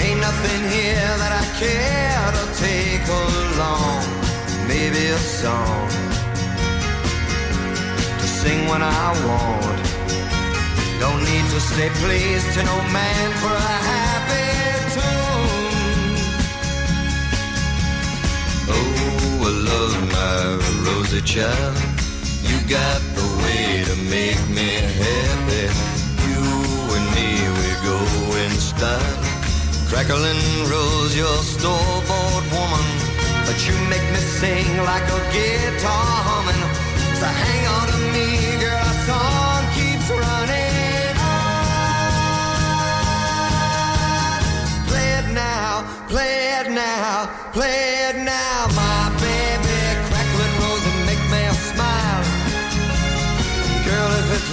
Ain't 0.04 0.20
nothing 0.20 0.62
here 0.76 1.12
that 1.22 1.34
I 1.42 1.46
care 1.64 2.28
to 2.38 2.44
take 2.60 3.08
along. 3.08 4.04
Maybe 4.68 5.08
a 5.08 5.18
song 5.18 5.88
to 8.20 8.28
sing 8.28 8.68
when 8.68 8.82
I 8.82 9.08
want. 9.28 9.84
Don't 11.00 11.24
need 11.24 11.46
to 11.56 11.60
stay 11.60 11.90
pleased 12.04 12.54
to 12.56 12.64
no 12.64 12.78
man 12.92 13.32
for 13.42 13.54
a 13.54 13.78
happy 13.92 14.94
tune. 14.94 15.23
Love 19.74 19.98
my 20.12 20.38
Rosie 20.86 21.22
child. 21.22 21.76
You 22.48 22.58
got 22.70 23.02
the 23.18 23.28
way 23.42 23.84
to 23.90 23.96
make 24.16 24.42
me 24.58 24.70
happy. 25.02 25.66
You 26.30 26.44
and 26.96 27.08
me, 27.16 27.30
we 27.58 27.70
go 27.90 27.98
in 28.44 28.52
style. 28.70 29.18
Crackling 29.90 30.44
rose, 30.70 31.14
your 31.18 31.38
store-bought 31.54 32.46
woman. 32.54 32.86
But 33.48 33.58
you 33.68 33.76
make 33.90 34.06
me 34.14 34.22
sing 34.40 34.70
like 34.92 35.08
a 35.18 35.22
guitar 35.34 36.10
humming. 36.30 36.64
So 37.20 37.26
hang 37.26 37.64
on 37.76 37.86
to 37.94 38.00
me, 38.14 38.28
girl, 38.62 38.78
our 38.90 38.98
song 39.10 39.62
keeps 39.78 40.08
running 40.24 41.16
on. 41.18 41.64
Play 44.90 45.10
it 45.22 45.28
now, 45.34 45.70
play 46.14 46.36
it 46.62 46.70
now, 46.70 47.12
play 47.54 47.82
it 48.10 48.18
now, 48.22 48.63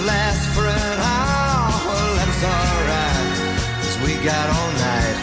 Lasts 0.05 0.47
for 0.55 0.65
an 0.65 0.99
hour, 1.13 1.93
that's 2.17 2.43
alright. 2.43 3.37
Cause 3.81 3.97
we 4.03 4.13
got 4.25 4.49
all 4.49 4.71
night 4.89 5.19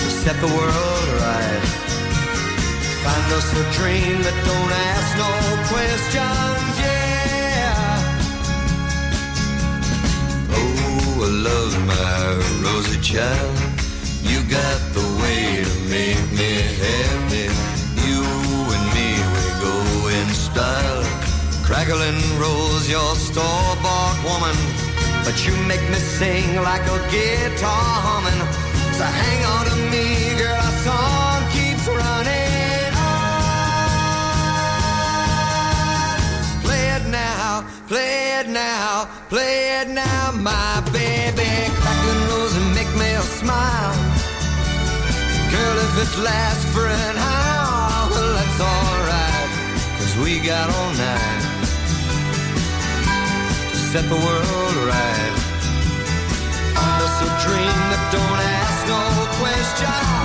to 0.00 0.08
set 0.22 0.36
the 0.44 0.48
world 0.48 1.06
right. 1.24 1.64
Find 3.04 3.32
us 3.32 3.48
a 3.52 3.64
dream 3.78 4.16
that 4.26 4.36
don't 4.50 4.72
ask 4.90 5.08
no 5.24 5.32
questions, 5.72 6.72
yeah. 6.84 7.72
Oh, 10.52 11.24
I 11.24 11.30
love 11.48 11.72
my 11.86 12.18
Rosie 12.62 13.00
child. 13.00 13.56
You 14.22 14.38
got 14.50 14.78
the 14.92 15.06
way 15.22 15.64
to 15.64 15.74
make 15.88 16.24
me 16.38 16.52
happy. 16.84 17.48
You 18.04 18.20
and 18.74 18.86
me, 18.96 19.08
we 19.32 19.46
go 19.64 19.76
in 20.08 20.28
style. 20.34 20.93
Crackling 21.74 22.22
rose, 22.38 22.88
your 22.88 23.16
store-bought 23.16 24.18
woman. 24.22 24.54
But 25.24 25.44
you 25.44 25.50
make 25.66 25.82
me 25.90 25.98
sing 25.98 26.54
like 26.62 26.86
a 26.86 26.98
guitar 27.10 27.90
humming. 28.06 28.42
So 28.94 29.02
hang 29.02 29.40
on 29.44 29.66
to 29.66 29.74
me, 29.90 30.38
girl, 30.38 30.54
our 30.54 30.76
song 30.86 31.42
keeps 31.50 31.84
running 31.90 32.94
on. 32.94 33.34
Play 36.62 36.84
it 36.94 37.06
now, 37.10 37.66
play 37.88 38.38
it 38.38 38.46
now, 38.46 39.10
play 39.28 39.82
it 39.82 39.88
now, 39.88 40.30
my 40.30 40.80
baby. 40.94 41.50
Crackling 41.74 42.22
rose 42.30 42.54
and 42.54 42.70
make 42.78 42.92
me 42.94 43.18
smile. 43.42 43.94
Girl, 45.50 45.76
if 45.86 45.94
it 46.06 46.12
lasts 46.22 46.70
for 46.72 46.86
an 46.86 47.16
hour, 47.18 48.14
well, 48.14 48.30
that's 48.38 48.60
alright. 48.62 49.50
Cause 49.98 50.14
we 50.22 50.38
got 50.38 50.70
all 50.70 50.92
night 50.94 51.43
set 53.94 54.08
the 54.08 54.16
world 54.16 54.76
right. 54.90 55.34
Us 56.74 57.16
a 57.22 57.30
dream 57.46 57.78
that 57.92 58.02
don't 58.10 58.40
ask 58.58 58.88
no 58.88 58.98
questions. 59.38 60.23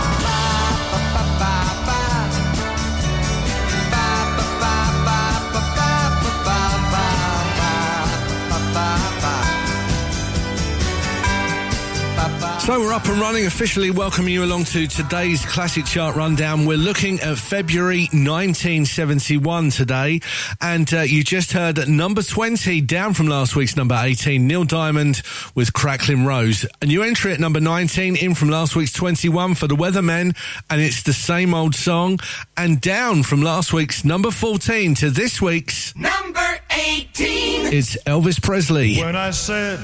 So 12.70 12.80
we're 12.80 12.94
up 12.94 13.08
and 13.08 13.20
running, 13.20 13.48
officially 13.48 13.90
welcoming 13.90 14.32
you 14.32 14.46
along 14.46 14.66
to 14.66 14.86
today's 14.86 15.44
classic 15.44 15.86
chart 15.86 16.16
rundown. 16.16 16.68
We're 16.68 16.78
looking 16.78 17.20
at 17.20 17.40
February 17.40 18.02
1971 18.12 19.72
today, 19.72 20.20
and 20.62 20.94
uh, 20.94 21.00
you 21.00 21.24
just 21.24 21.52
heard 21.52 21.90
number 21.90 22.22
20 22.22 22.80
down 22.82 23.16
from 23.16 23.26
last 23.26 23.56
week's 23.56 23.76
number 23.76 23.96
18, 24.00 24.46
Neil 24.46 24.66
Diamond 24.66 25.24
with 25.56 25.74
Crackling 25.74 26.28
Rose. 26.28 26.64
A 26.80 26.86
new 26.86 27.02
entry 27.02 27.34
at 27.34 27.40
number 27.40 27.60
19 27.60 28.16
in 28.16 28.36
from 28.36 28.50
last 28.50 28.76
week's 28.76 28.94
21 28.94 29.56
for 29.56 29.66
the 29.66 29.76
Weathermen, 29.76 30.38
and 30.70 30.80
it's 30.80 31.02
the 31.02 31.14
same 31.14 31.56
old 31.56 31.74
song, 31.74 32.20
and 32.56 32.80
down 32.80 33.24
from 33.24 33.42
last 33.42 33.74
week's 33.74 34.06
number 34.06 34.30
14 34.30 34.94
to 34.94 35.10
this 35.10 35.42
week's 35.42 35.96
Number 35.96 36.60
18. 36.70 37.74
it's 37.74 37.98
Elvis 38.04 38.40
Presley. 38.40 39.02
When 39.02 39.16
I 39.16 39.32
said 39.32 39.80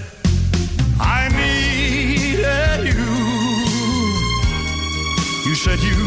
I 0.99 1.29
needed 1.29 1.74
said 5.65 5.81
you 5.81 5.97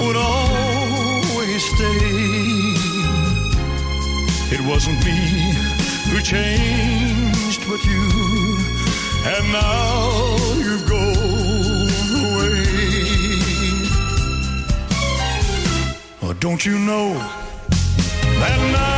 would 0.00 0.16
always 0.16 1.62
stay. 1.72 2.00
It 4.54 4.60
wasn't 4.70 4.98
me 5.04 5.18
who 6.10 6.20
changed 6.20 7.62
but 7.68 7.80
you, 7.84 8.04
and 9.32 9.44
now 9.52 10.36
you've 10.64 10.84
gone 10.88 11.90
away. 12.26 12.64
Oh, 16.22 16.34
don't 16.40 16.66
you 16.66 16.76
know 16.76 17.14
that 18.40 18.58
now 18.72 18.95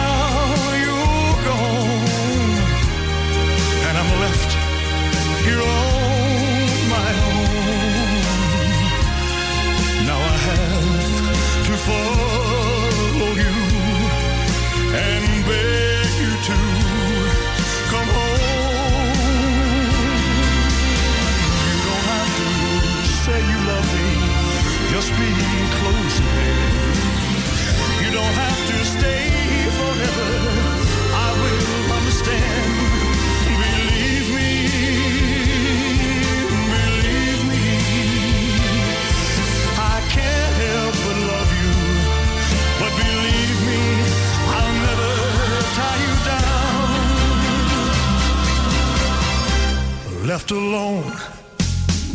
Left 50.29 50.51
alone, 50.51 51.11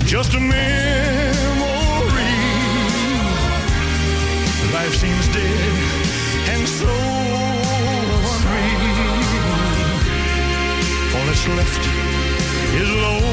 just 0.06 0.36
a 0.36 0.40
memory. 0.40 0.54
Life 4.72 4.96
seems 5.02 5.28
dead 5.30 5.74
and 6.52 6.68
so 6.68 6.94
unreal. 8.14 9.16
All 11.16 11.26
that's 11.26 11.48
left 11.58 11.84
is 12.76 12.90
loneliness. 12.92 13.33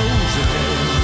Close 0.00 0.36
again. 0.36 0.99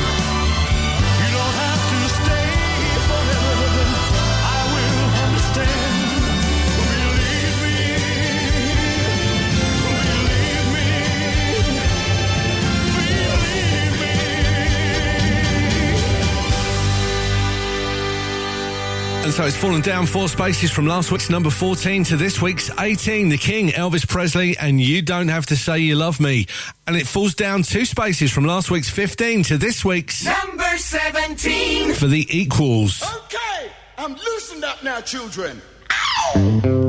So 19.37 19.45
it's 19.45 19.55
fallen 19.55 19.83
down 19.83 20.07
four 20.07 20.31
spaces 20.31 20.71
from 20.71 20.87
last 20.87 21.13
week's 21.13 21.29
number 21.29 21.51
14 21.51 22.05
to 22.05 22.17
this 22.17 22.41
week's 22.41 22.71
18. 22.81 23.29
The 23.29 23.37
King, 23.37 23.69
Elvis 23.69 24.09
Presley, 24.09 24.57
and 24.57 24.81
You 24.81 25.03
Don't 25.03 25.29
Have 25.29 25.45
to 25.47 25.57
Say 25.57 25.81
You 25.81 25.95
Love 25.95 26.21
Me. 26.21 26.47
And 26.87 26.97
it 26.97 27.07
falls 27.07 27.35
down 27.35 27.63
two 27.63 27.85
spaces 27.85 28.33
from 28.33 28.47
last 28.47 28.71
week's 28.71 28.89
15 28.89 29.43
to 29.45 29.59
this 29.59 29.85
week's 29.85 30.25
Number 30.25 30.79
17. 30.79 31.93
for 31.93 32.07
the 32.07 32.27
equals. 32.31 33.03
Okay, 33.03 33.71
I'm 33.99 34.15
loosened 34.15 34.65
up 34.65 34.83
now, 34.83 35.03
children. 35.03 35.61
People 36.33 36.86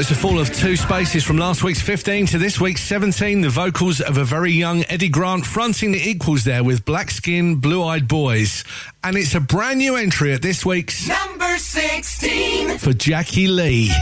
it's 0.00 0.10
a 0.10 0.14
fall 0.14 0.40
of 0.40 0.50
two 0.54 0.76
spaces 0.76 1.22
from 1.24 1.36
last 1.36 1.62
week's 1.62 1.82
15 1.82 2.24
to 2.28 2.38
this 2.38 2.58
week's 2.58 2.80
17. 2.84 3.42
The 3.42 3.50
vocals 3.50 4.00
of 4.00 4.16
a 4.16 4.24
very 4.24 4.50
young 4.50 4.82
Eddie 4.88 5.10
Grant 5.10 5.44
fronting 5.44 5.92
the 5.92 5.98
equals 5.98 6.44
there 6.44 6.64
with 6.64 6.86
Black 6.86 7.10
Skin, 7.10 7.56
Blue 7.56 7.84
Eyed 7.84 8.08
Boys. 8.08 8.64
And 9.04 9.14
it's 9.14 9.34
a 9.34 9.40
brand 9.40 9.78
new 9.78 9.96
entry 9.96 10.32
at 10.32 10.40
this 10.40 10.64
week's 10.64 11.06
number 11.06 11.58
16 11.58 12.78
for 12.78 12.94
Jackie 12.94 13.48
Lee. 13.48 13.92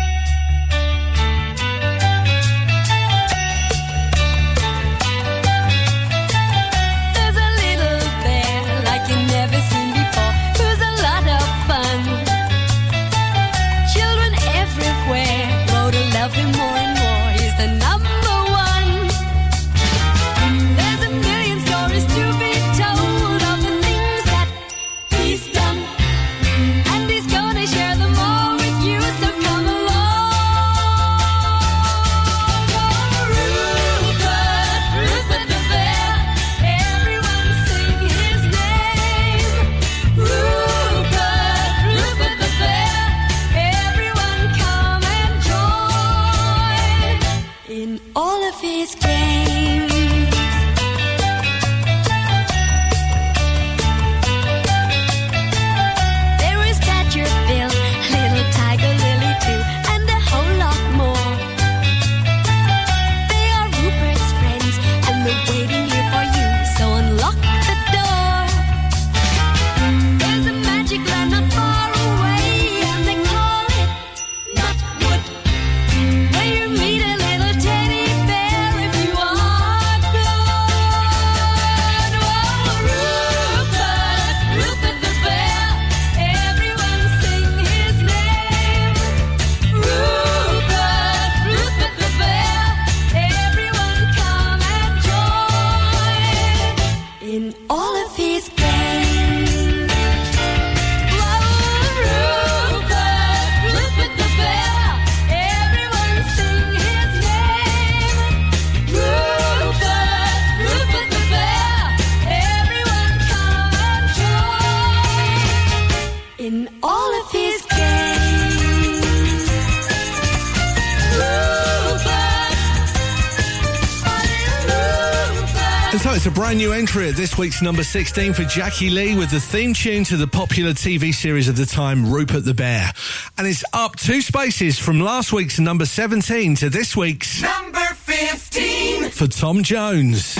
a 126.28 126.30
brand 126.30 126.58
new 126.58 126.72
entry 126.72 127.08
at 127.08 127.16
this 127.16 127.38
week's 127.38 127.62
number 127.62 127.82
16 127.82 128.34
for 128.34 128.42
Jackie 128.44 128.90
Lee 128.90 129.16
with 129.16 129.30
the 129.30 129.40
theme 129.40 129.72
tune 129.72 130.04
to 130.04 130.16
the 130.16 130.26
popular 130.26 130.72
TV 130.72 131.14
series 131.14 131.48
of 131.48 131.56
the 131.56 131.64
time, 131.64 132.10
Rupert 132.10 132.44
the 132.44 132.52
Bear. 132.52 132.92
And 133.38 133.46
it's 133.46 133.64
up 133.72 133.96
two 133.96 134.20
spaces 134.20 134.78
from 134.78 135.00
last 135.00 135.32
week's 135.32 135.58
number 135.58 135.86
17 135.86 136.56
to 136.56 136.68
this 136.68 136.96
week's 136.96 137.40
number 137.40 137.78
15 137.78 139.10
for 139.10 139.26
Tom 139.26 139.62
Jones. 139.62 140.36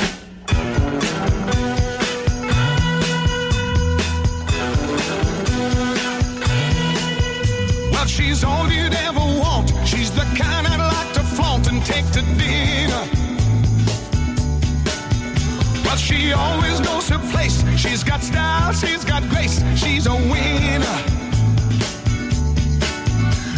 She 15.98 16.32
always 16.32 16.80
knows 16.80 17.08
her 17.08 17.18
place. 17.30 17.62
She's 17.76 18.02
got 18.04 18.22
style, 18.22 18.72
she's 18.72 19.04
got 19.04 19.22
grace, 19.28 19.62
she's 19.76 20.06
a 20.06 20.14
winner. 20.14 20.98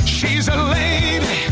She's 0.05 0.49
a 0.49 0.57
lady. 0.57 1.50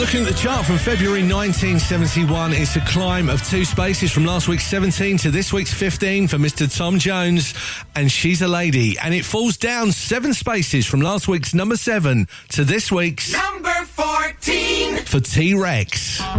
Looking 0.00 0.22
at 0.22 0.28
the 0.28 0.34
chart 0.34 0.64
from 0.64 0.78
February 0.78 1.20
1971. 1.20 2.54
It's 2.54 2.74
a 2.74 2.80
climb 2.80 3.28
of 3.28 3.46
two 3.46 3.66
spaces 3.66 4.10
from 4.10 4.24
last 4.24 4.48
week's 4.48 4.64
17 4.64 5.18
to 5.18 5.30
this 5.30 5.52
week's 5.52 5.74
15 5.74 6.26
for 6.26 6.38
Mr. 6.38 6.74
Tom 6.74 6.98
Jones 6.98 7.52
and 7.94 8.10
She's 8.10 8.40
a 8.40 8.48
Lady. 8.48 8.96
And 8.98 9.12
it 9.12 9.26
falls 9.26 9.58
down 9.58 9.92
seven 9.92 10.32
spaces 10.32 10.86
from 10.86 11.02
last 11.02 11.28
week's 11.28 11.52
number 11.52 11.76
seven 11.76 12.28
to 12.48 12.64
this 12.64 12.90
week's 12.90 13.30
Number 13.32 13.68
14. 13.84 14.96
for 15.04 15.20
T 15.20 15.52
Rex. 15.54 16.20
Write 16.20 16.38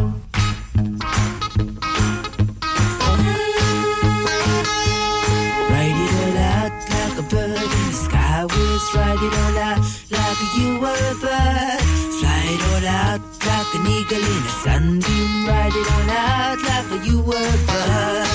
it 5.97 6.37
out 6.37 6.71
like 6.89 7.17
a 7.19 7.23
bird 7.29 7.49
in 7.49 7.85
the 7.85 7.93
sky 7.93 8.43
was. 8.45 8.95
Write 8.95 9.21
it 9.21 9.33
all 9.37 9.57
out 9.59 9.85
like 10.09 10.57
you 10.57 10.79
were 10.79 11.11
a 11.11 11.15
bird. 11.21 11.80
Like 13.71 13.79
an 13.79 13.87
eagle 13.87 14.17
in 14.17 14.43
a 14.43 14.49
sunbeam. 14.49 15.47
Write 15.47 15.71
it 15.73 15.87
all 15.93 16.09
out 16.09 16.59
like 16.61 17.05
you 17.05 17.21
were 17.21 17.35
a 17.35 17.57
bird. 17.67 18.27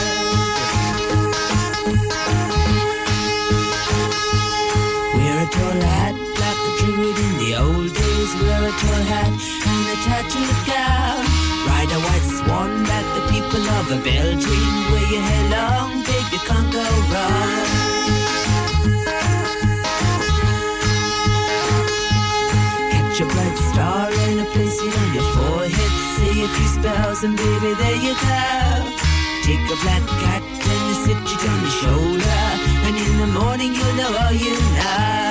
Wear 5.13 5.37
a 5.37 5.47
tall 5.53 5.81
hat 5.93 6.17
like 6.41 6.61
the 6.65 6.73
druid 6.81 7.19
in 7.19 7.33
the 7.37 7.53
old 7.61 7.93
days. 7.93 8.33
Wear 8.41 8.63
a 8.65 8.73
tall 8.81 9.05
hat 9.13 9.33
and 9.73 9.87
a 9.93 9.97
tattooed 10.09 10.61
gown. 10.65 11.21
Ride 11.69 11.93
a 11.93 12.01
white 12.01 12.29
swan 12.39 12.71
like 12.89 13.09
the 13.17 13.23
people 13.29 13.65
of 13.77 13.93
a 13.93 13.99
Beltane. 14.01 14.91
Wear 14.91 15.07
your 15.13 15.21
hair 15.21 15.45
long, 15.53 15.91
babe, 16.01 16.29
you 16.33 16.41
can't 16.49 16.71
go 16.73 16.81
wrong. 17.13 17.61
Catch 22.91 23.21
a 23.21 23.27
bright 23.27 23.59
star 23.69 24.11
in 24.13 24.39
a 24.39 24.45
place 24.47 24.81
you 24.81 24.89
know 24.89 25.13
your. 25.13 25.26
Say 25.26 25.26
a 26.47 26.49
few 26.49 26.69
spells 26.69 27.25
and 27.25 27.37
baby, 27.37 27.75
there 27.75 27.97
you 28.07 28.15
go. 28.15 28.43
Take 29.43 29.67
a 29.75 29.77
black 29.83 30.05
cat 30.23 30.43
and 30.71 30.81
you 30.89 30.95
sit 31.05 31.19
it 31.33 31.43
on 31.51 31.59
your 31.65 31.75
shoulder. 31.83 32.41
And 32.87 32.97
in 32.97 33.19
the 33.23 33.31
morning 33.39 33.75
you'll 33.75 33.95
know 33.95 34.17
all 34.23 34.33
you 34.33 34.55
know. 34.77 35.27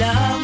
Wear 0.00 0.39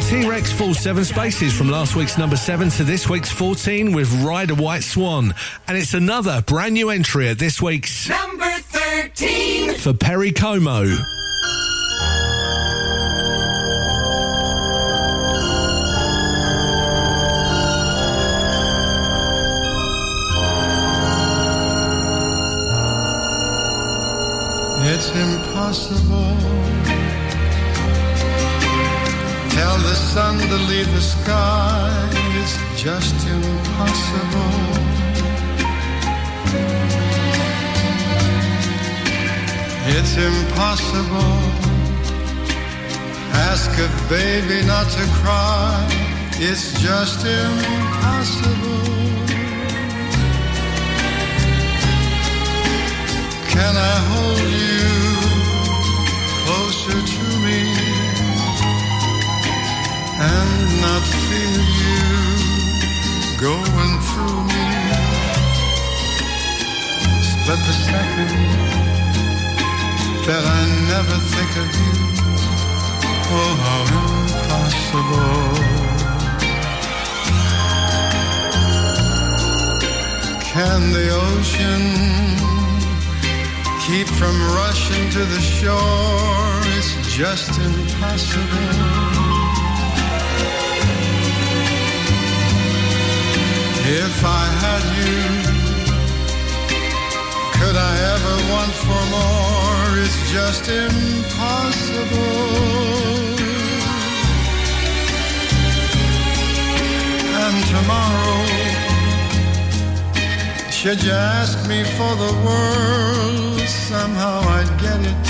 so 0.00 0.10
T 0.10 0.28
Rex 0.28 0.52
falls 0.52 0.78
seven 0.78 1.04
spaces 1.04 1.56
from 1.56 1.68
last 1.70 1.96
week's 1.96 2.18
number 2.18 2.36
seven 2.36 2.68
to 2.70 2.84
this 2.84 3.08
week's 3.08 3.30
14 3.30 3.92
with 3.92 4.12
Ride 4.22 4.50
a 4.50 4.54
White 4.54 4.82
Swan. 4.82 5.34
And 5.68 5.76
it's 5.76 5.94
another 5.94 6.42
brand 6.42 6.74
new 6.74 6.90
entry 6.90 7.28
at 7.28 7.38
this 7.38 7.60
week's 7.62 8.08
Number 8.08 8.44
13. 8.44 9.74
for 9.74 9.92
Perry 9.92 10.32
Como. 10.32 10.96
It's 24.88 25.10
impossible. 25.10 26.45
Sun 30.16 30.38
to 30.38 30.58
leave 30.70 30.90
the 30.94 31.00
sky. 31.00 31.92
It's 32.40 32.56
just 32.84 33.16
impossible. 33.36 34.56
It's 39.94 40.14
impossible. 40.30 41.36
Ask 43.50 43.70
a 43.86 43.90
baby 44.08 44.58
not 44.72 44.86
to 44.96 45.04
cry. 45.20 45.86
It's 46.48 46.66
just 46.86 47.20
impossible. 47.42 48.86
Can 53.54 53.74
I 53.92 53.96
hold 54.10 54.46
you 54.64 54.86
closer 56.42 57.00
to 57.12 57.25
and 60.18 60.80
not 60.80 61.04
feel 61.26 61.60
you 61.80 62.02
going 63.38 63.94
through 64.08 64.40
me? 64.52 64.66
Split 67.30 67.60
the 67.68 67.76
second 67.90 68.32
that 70.26 70.44
I 70.58 70.62
never 70.92 71.16
think 71.32 71.52
of 71.62 71.68
you. 71.80 71.94
Oh, 73.38 73.52
how 73.64 73.82
impossible. 74.00 75.44
Can 80.52 80.80
the 80.92 81.06
ocean 81.10 81.84
keep 83.86 84.08
from 84.08 84.36
rushing 84.52 85.08
to 85.10 85.24
the 85.24 85.40
shore. 85.40 86.60
It's 86.76 87.16
just 87.16 87.56
impossible. 87.60 89.05
If 93.88 94.24
I 94.24 94.46
had 94.64 94.84
you, 94.98 95.22
could 97.58 97.76
I 97.76 97.94
ever 98.14 98.36
want 98.50 98.72
for 98.84 99.02
more? 99.14 99.88
It's 100.02 100.20
just 100.32 100.68
impossible. 100.68 102.26
And 107.44 107.56
tomorrow, 107.74 108.42
should 110.72 111.00
you 111.04 111.12
ask 111.12 111.56
me 111.68 111.84
for 111.84 112.12
the 112.24 112.32
world, 112.44 113.60
somehow 113.68 114.40
I'd 114.56 114.72
get 114.80 115.00
it. 115.12 115.26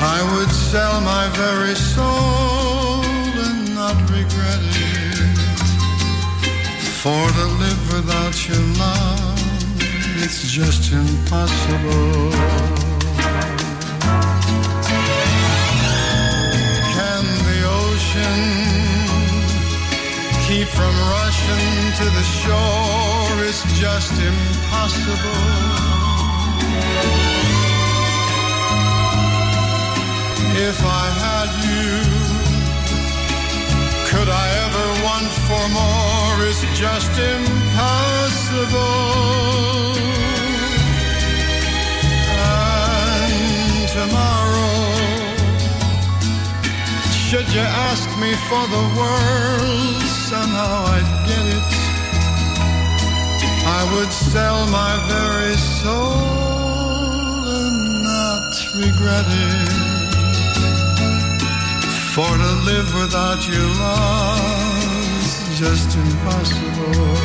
I 0.00 0.18
would 0.32 0.50
sell 0.50 1.02
my 1.02 1.28
very 1.36 1.74
soul 1.74 3.04
and 3.44 3.74
not 3.74 3.96
regret 4.08 4.62
it. 4.62 4.75
For 7.06 7.30
to 7.38 7.46
live 7.62 7.82
without 7.94 8.36
your 8.48 8.64
love, 8.82 9.38
it's 10.24 10.42
just 10.50 10.90
impossible. 10.90 12.32
Can 16.96 17.24
the 17.46 17.58
ocean 17.78 18.42
keep 20.48 20.66
from 20.66 20.94
rushing 21.14 21.70
to 21.98 22.06
the 22.18 22.26
shore 22.42 23.44
is 23.50 23.62
just 23.78 24.14
impossible. 24.32 25.46
If 30.68 30.78
I 30.82 31.04
had 31.22 31.50
you, 31.70 31.86
could 34.10 34.28
I 34.28 34.46
ever 34.64 34.95
want 35.16 35.32
for 35.48 35.66
more 35.68 36.46
is 36.46 36.60
just 36.74 37.12
impossible. 37.34 38.72
And 42.38 43.88
tomorrow, 43.96 44.76
should 47.28 47.48
you 47.56 47.66
ask 47.88 48.08
me 48.22 48.32
for 48.48 48.64
the 48.76 48.84
world, 48.98 50.02
somehow 50.30 50.76
I'd 50.96 51.10
get 51.28 51.44
it. 51.58 51.72
I 53.78 53.80
would 53.92 54.12
sell 54.12 54.60
my 54.80 54.92
very 55.14 55.56
soul 55.80 56.20
and 57.62 57.78
not 58.04 58.52
regret 58.82 59.26
it. 59.48 59.72
For 62.14 62.32
to 62.44 62.52
live 62.70 62.88
without 62.94 63.40
your 63.46 63.68
love 63.84 64.55
just 65.58 65.96
impossible. 65.96 67.16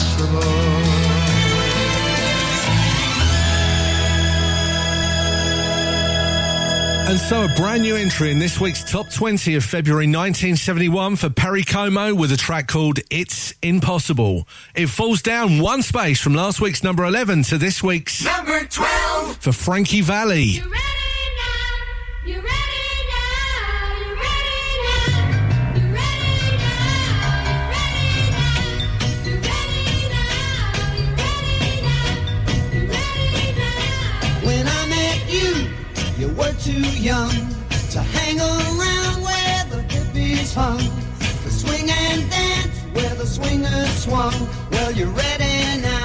Impossible. 0.00 1.17
And 7.08 7.18
so 7.18 7.44
a 7.44 7.48
brand 7.56 7.84
new 7.84 7.96
entry 7.96 8.30
in 8.30 8.38
this 8.38 8.60
week's 8.60 8.84
top 8.84 9.10
20 9.10 9.54
of 9.54 9.64
February 9.64 10.04
1971 10.04 11.16
for 11.16 11.30
Perry 11.30 11.62
Como 11.62 12.14
with 12.14 12.32
a 12.32 12.36
track 12.36 12.68
called 12.68 12.98
It's 13.10 13.54
Impossible. 13.62 14.46
It 14.74 14.88
falls 14.88 15.22
down 15.22 15.58
one 15.58 15.80
space 15.80 16.20
from 16.20 16.34
last 16.34 16.60
week's 16.60 16.82
number 16.82 17.06
11 17.06 17.44
to 17.44 17.56
this 17.56 17.82
week's 17.82 18.22
Number 18.22 18.62
12. 18.66 19.38
for 19.38 19.52
Frankie 19.52 20.02
Valli. 20.02 20.60
Too 36.68 37.00
young 37.00 37.30
to 37.90 37.98
hang 37.98 38.38
around 38.38 39.22
where 39.22 39.64
the 39.70 39.80
hippies 39.88 40.54
hung, 40.54 40.84
to 41.42 41.50
swing 41.50 41.88
and 41.88 42.28
dance 42.28 42.76
where 42.92 43.14
the 43.14 43.24
swingers 43.24 43.92
swung. 44.04 44.34
Well, 44.70 44.92
you're 44.92 45.16
ready 45.24 45.80
now, 45.80 45.97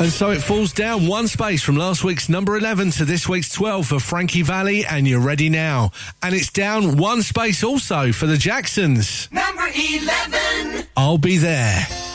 And 0.00 0.12
so 0.12 0.30
it 0.30 0.40
falls 0.40 0.72
down 0.72 1.08
one 1.08 1.26
space 1.26 1.60
from 1.60 1.76
last 1.76 2.04
week's 2.04 2.28
number 2.28 2.56
11 2.56 2.92
to 2.92 3.04
this 3.04 3.28
week's 3.28 3.52
12 3.52 3.88
for 3.88 3.98
Frankie 3.98 4.42
Valli 4.42 4.84
and 4.86 5.08
You're 5.08 5.20
Ready 5.20 5.48
Now. 5.48 5.90
And 6.22 6.36
it's 6.36 6.50
down 6.50 6.96
one 6.96 7.22
space 7.22 7.64
also 7.64 8.12
for 8.12 8.26
the 8.26 8.36
Jacksons. 8.36 9.28
Number 9.32 9.66
11. 9.74 10.86
I'll 10.96 11.18
be 11.18 11.38
there. 11.38 12.07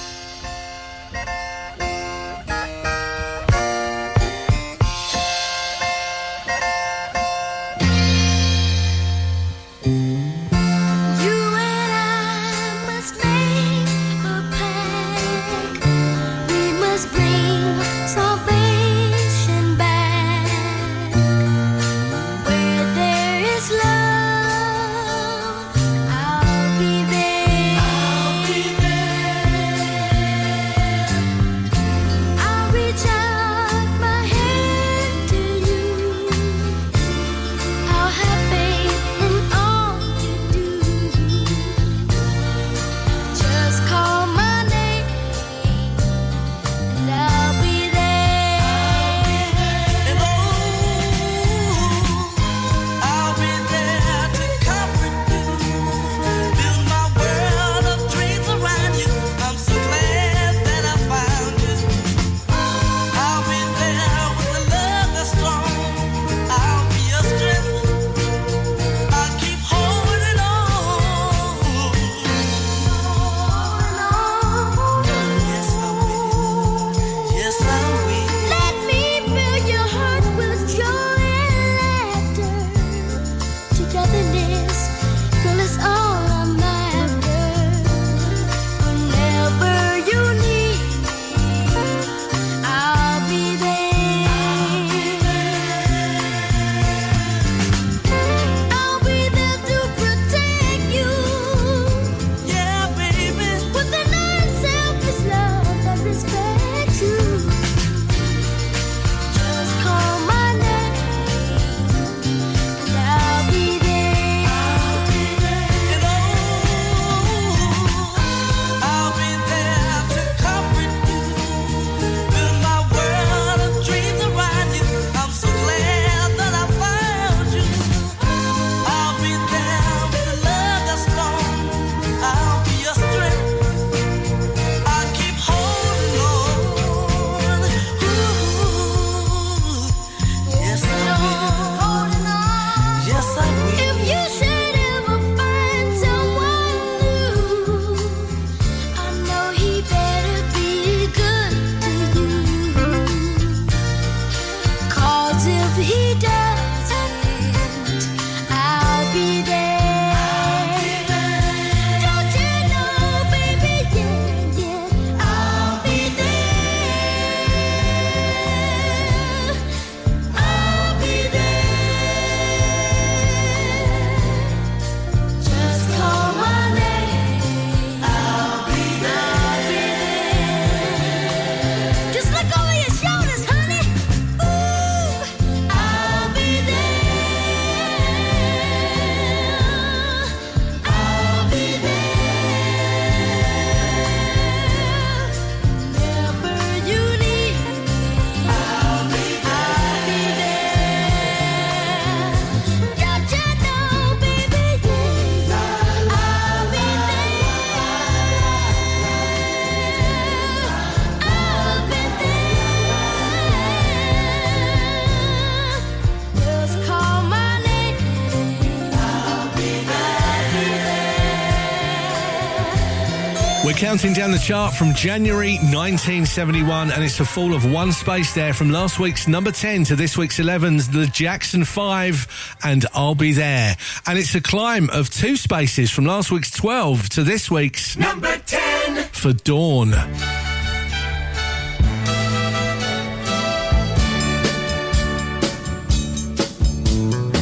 We're 223.73 223.79
counting 223.79 224.13
down 224.13 224.31
the 224.31 224.37
chart 224.37 224.75
from 224.75 224.93
January 224.93 225.55
1971, 225.55 226.91
and 226.91 227.03
it's 227.03 227.19
a 227.19 227.25
fall 227.25 227.55
of 227.55 227.71
one 227.71 227.91
space 227.91 228.31
there 228.35 228.53
from 228.53 228.69
last 228.69 228.99
week's 228.99 229.27
number 229.27 229.51
10 229.51 229.85
to 229.85 229.95
this 229.95 230.15
week's 230.15 230.37
11's 230.37 230.89
The 230.89 231.07
Jackson 231.07 231.65
5 231.65 232.55
and 232.63 232.85
I'll 232.93 233.15
Be 233.15 233.33
There. 233.33 233.75
And 234.05 234.19
it's 234.19 234.35
a 234.35 234.41
climb 234.41 234.91
of 234.91 235.09
two 235.09 235.35
spaces 235.35 235.89
from 235.89 236.05
last 236.05 236.29
week's 236.29 236.51
12 236.51 237.09
to 237.09 237.23
this 237.23 237.49
week's 237.49 237.97
Number 237.97 238.37
10. 238.37 239.05
for 239.05 239.33
Dawn. 239.33 239.89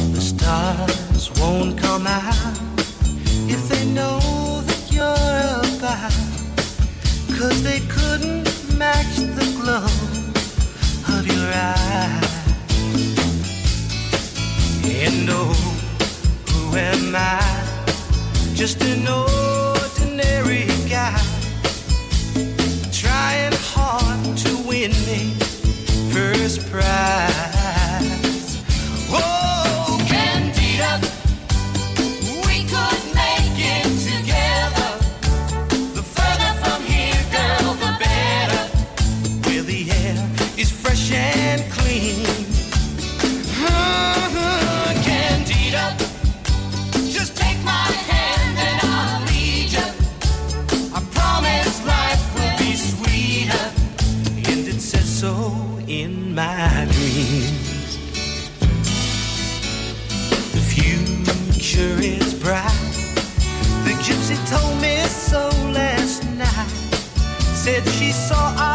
The 0.08 0.20
stars 0.20 1.30
won't 1.38 1.78
come 1.78 2.06
out 2.06 2.61
Cause 7.42 7.64
they 7.64 7.80
couldn't 7.88 8.44
match 8.78 9.16
the 9.16 9.44
glow 9.58 9.84
of 11.12 11.26
your 11.26 11.48
eyes. 11.52 12.32
And 14.84 15.28
oh, 15.28 15.52
who 16.50 16.76
am 16.76 17.16
I? 17.16 17.42
Just 18.54 18.80
an 18.84 19.08
ordinary 19.08 20.66
guy. 20.88 21.20
Trying 22.92 23.54
hard 23.74 24.36
to 24.36 24.56
win 24.58 24.92
me 25.04 25.34
first 26.12 26.70
prize. 26.70 27.41
Saw 68.12 68.71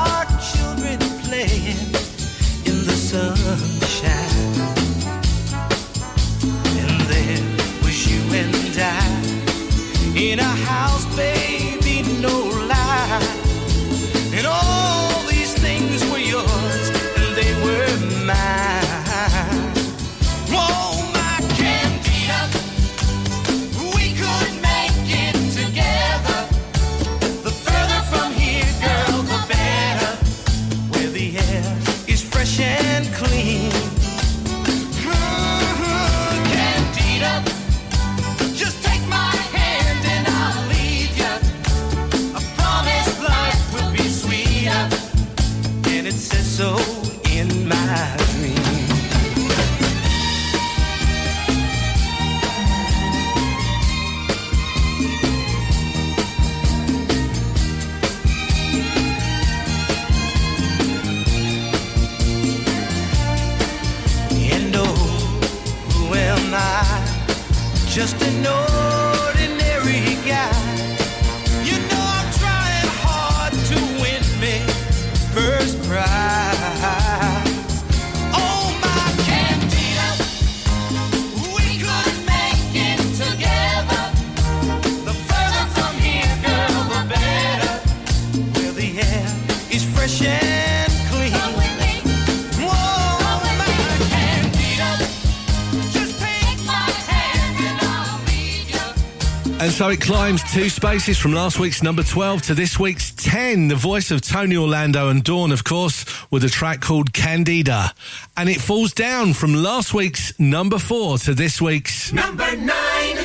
so 99.78 99.90
it 99.90 100.02
climbs 100.02 100.42
two 100.52 100.70
spaces 100.70 101.20
from 101.20 101.34
last 101.34 101.60
week's 101.60 101.84
number 101.84 102.02
12 102.02 102.42
to 102.42 102.56
this 102.56 102.80
week's 102.80 103.12
10. 103.12 103.68
The 103.68 103.76
voice 103.76 104.10
of 104.10 104.22
Tony 104.22 104.58
Orlando 104.58 105.10
and 105.10 105.24
Dawn, 105.24 105.52
of 105.52 105.64
course, 105.64 106.04
with 106.32 106.44
a 106.44 106.50
track 106.50 106.82
called 106.82 107.14
Candida. 107.14 107.94
And 108.36 108.50
it 108.50 108.60
falls 108.60 108.92
down 108.92 109.34
from 109.34 109.54
last 109.54 109.94
week's 109.94 110.34
number 110.40 110.80
4 110.80 111.20
to 111.20 111.36
this 111.36 111.62
week's. 111.62 112.12
Number 112.12 112.58
9. 112.58 112.74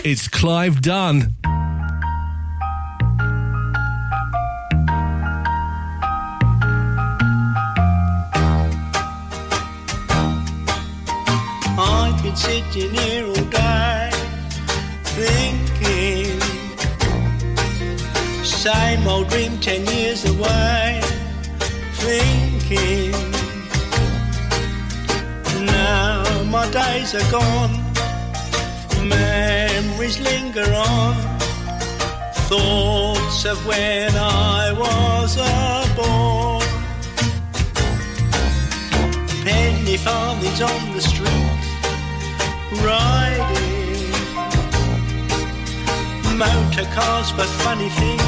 It's 0.04 0.28
Clive 0.28 0.82
Dunn. 0.82 1.36
Are 27.14 27.30
gone, 27.30 27.76
memories 29.06 30.18
linger 30.20 30.72
on, 30.72 31.14
thoughts 32.48 33.44
of 33.44 33.66
when 33.66 34.10
I 34.16 34.72
was 34.72 35.36
a 35.36 35.84
boy. 35.94 36.64
Penny 39.44 39.98
farthings 39.98 40.62
on 40.62 40.92
the 40.94 41.00
street, 41.02 41.64
riding. 42.80 44.12
Motor 46.38 46.88
cars 46.94 47.30
for 47.30 47.44
funny 47.64 47.90
things, 47.90 48.22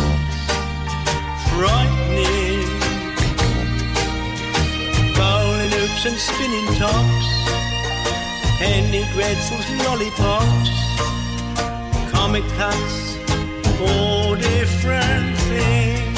frightening. 1.48 2.68
Bowling 5.16 5.70
hoops 5.70 6.04
and 6.04 6.18
spinning 6.18 6.66
tops, 6.78 7.33
penny 8.58 9.02
dreadfuls, 9.12 9.66
lollipops, 9.84 10.70
comic 12.10 12.44
cuts, 12.56 13.16
all 13.80 14.34
different 14.36 15.36
things. 15.38 16.13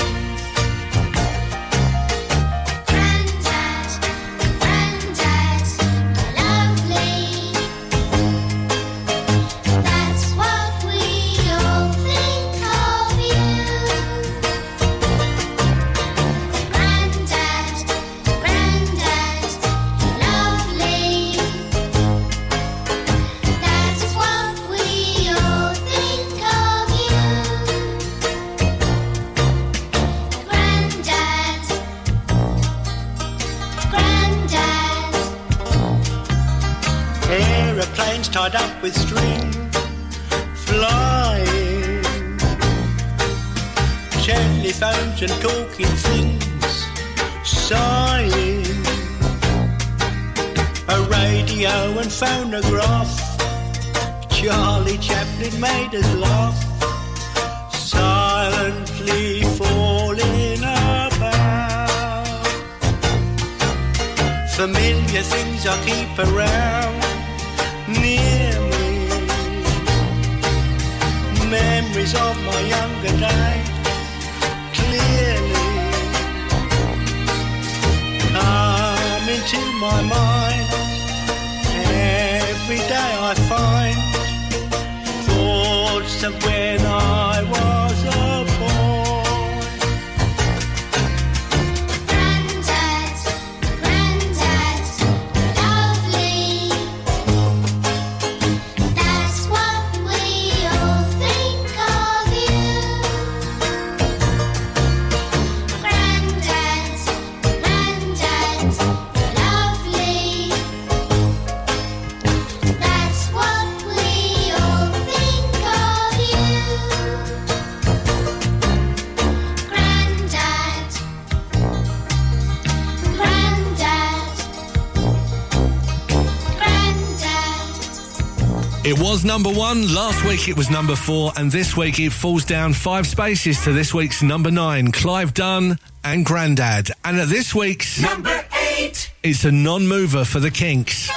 Was 129.17 129.25
number 129.25 129.49
one. 129.49 129.95
Last 129.95 130.23
week 130.27 130.47
it 130.47 130.59
was 130.59 130.69
number 130.69 130.95
four. 130.95 131.33
And 131.39 131.51
this 131.51 131.75
week 131.75 131.99
it 131.99 132.13
falls 132.13 132.45
down 132.45 132.75
five 132.75 133.07
spaces 133.07 133.65
to 133.65 133.73
this 133.73 133.95
week's 133.95 134.23
number 134.23 134.51
nine. 134.51 134.93
Clive 134.93 135.33
Dunn 135.33 135.79
and 136.05 136.23
Grandad. 136.23 136.91
And 137.03 137.19
at 137.19 137.29
this 137.31 137.55
week's 137.55 137.99
Number 137.99 138.45
eight. 138.77 139.11
it's 139.23 139.47
a 139.47 139.51
non 139.53 139.87
mover 139.87 140.27
for 140.27 140.39
the 140.39 140.51
Kinks. 140.51 141.09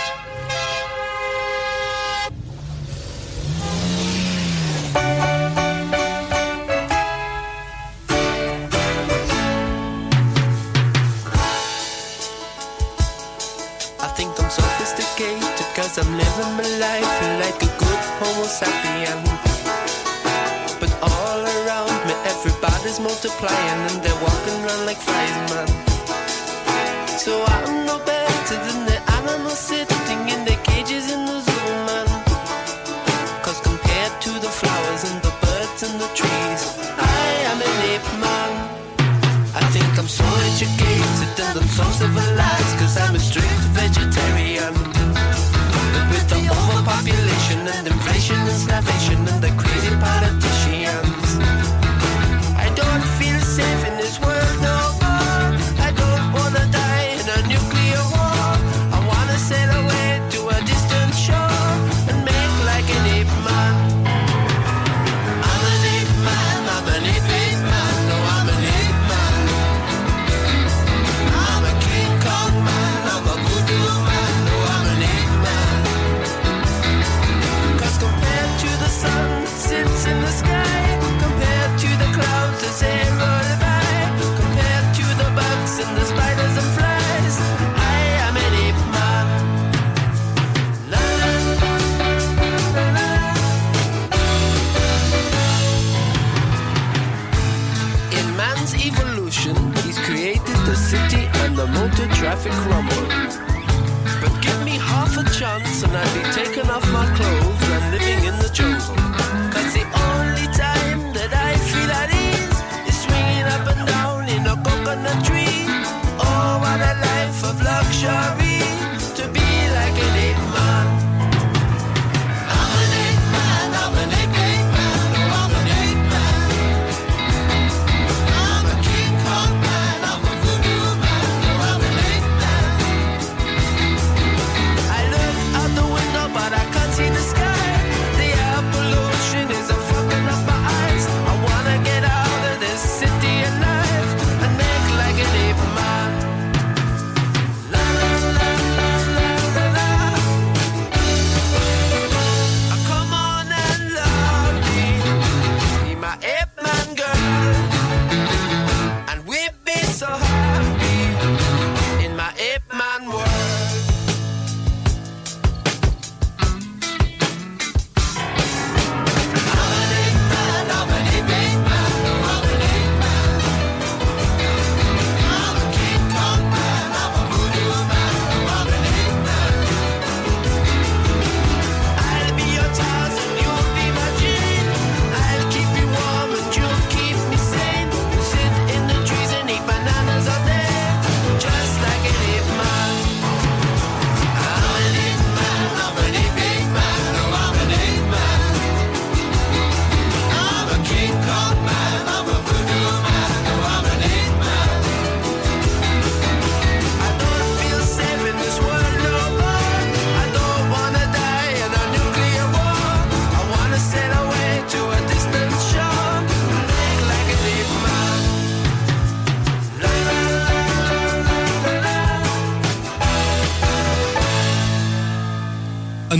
Multiplying 24.22 24.60
and 24.60 24.66
around 24.66 24.86
like 24.86 24.98
flies, 24.98 25.36
man. 25.52 25.70
So 27.24 27.44
I'm 27.56 27.86
no 27.86 27.98
better 28.06 28.58
than 28.66 28.86
the 28.86 29.00
animals 29.18 29.60
sitting 29.60 30.22
in 30.34 30.46
their 30.46 30.62
cages 30.64 31.12
in 31.12 31.26
the 31.26 31.40
zoo, 31.40 31.70
man. 31.88 32.08
Cause 33.44 33.60
compared 33.62 34.14
to 34.26 34.32
the 34.46 34.52
flowers 34.60 35.04
and 35.10 35.22
the 35.22 35.34
birds 35.44 35.84
and 35.84 35.96
the 36.04 36.10
trees, 36.20 36.62
I 36.98 37.28
am 37.52 37.60
an 37.70 37.76
ape 37.92 38.10
man. 38.24 38.52
I 39.56 39.64
think 39.74 39.92
I'm 39.98 40.08
so 40.08 40.26
educated 40.50 41.40
and 41.48 41.58
I'm 41.60 41.68
so 41.68 41.84
civilized 42.00 42.74
Cause 42.78 42.98
I'm 42.98 43.16
a 43.16 43.20
strict 43.20 43.64
vegetarian 43.74 44.74
But 45.94 46.06
with 46.12 46.28
the 46.30 46.42
overpopulation 46.54 47.68
and 47.68 47.88
inflation 47.88 48.38
and 48.38 48.60
starvation 48.66 49.28
And 49.28 49.42
the 49.42 49.52
crazy 49.58 49.96
politicians 49.98 50.49
traffic 102.20 102.52
rumble. 102.68 103.08
But 104.22 104.34
give 104.42 104.60
me 104.66 104.76
half 104.78 105.16
a 105.16 105.24
chance 105.40 105.84
and 105.84 105.94
I'd 105.96 106.14
be 106.14 106.24
taking 106.36 106.70
off 106.70 106.86
my 106.92 107.06
clothes 107.16 107.64
and 107.76 107.84
living 107.94 108.22
in 108.30 108.36
the 108.44 108.50
jungle. 108.52 108.96
Cause 109.54 109.72
the 109.80 109.86
only 110.12 110.48
time 110.66 111.00
that 111.16 111.32
I 111.32 111.52
feel 111.70 111.90
at 112.02 112.10
ease 112.26 112.60
is 112.90 112.98
swinging 113.04 113.48
up 113.56 113.66
and 113.72 113.88
down 113.88 114.28
in 114.36 114.44
a 114.54 114.56
coconut 114.68 115.24
tree. 115.24 115.64
Oh, 116.20 116.60
what 116.64 116.82
a 116.92 116.94
life 117.08 117.40
of 117.50 117.56
luxury 117.62 118.39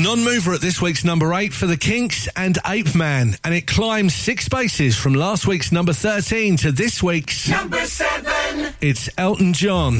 non-mover 0.10 0.54
at 0.54 0.60
this 0.60 0.82
week's 0.82 1.04
number 1.04 1.36
eight 1.36 1.54
for 1.54 1.68
the 1.68 1.78
Kinks 1.78 2.28
and 2.36 2.56
Apeman, 2.66 3.40
and 3.44 3.54
it 3.54 3.68
climbs 3.68 4.16
six 4.16 4.46
spaces 4.46 4.98
from 4.98 5.14
last 5.14 5.46
week's 5.46 5.72
number 5.72 5.94
13 5.94 6.58
to 6.58 6.72
this 6.72 7.04
week's 7.04 7.48
Number 7.48 7.86
seven. 7.86 8.74
It's 8.82 9.08
Elton 9.20 9.54
John. 9.54 10.00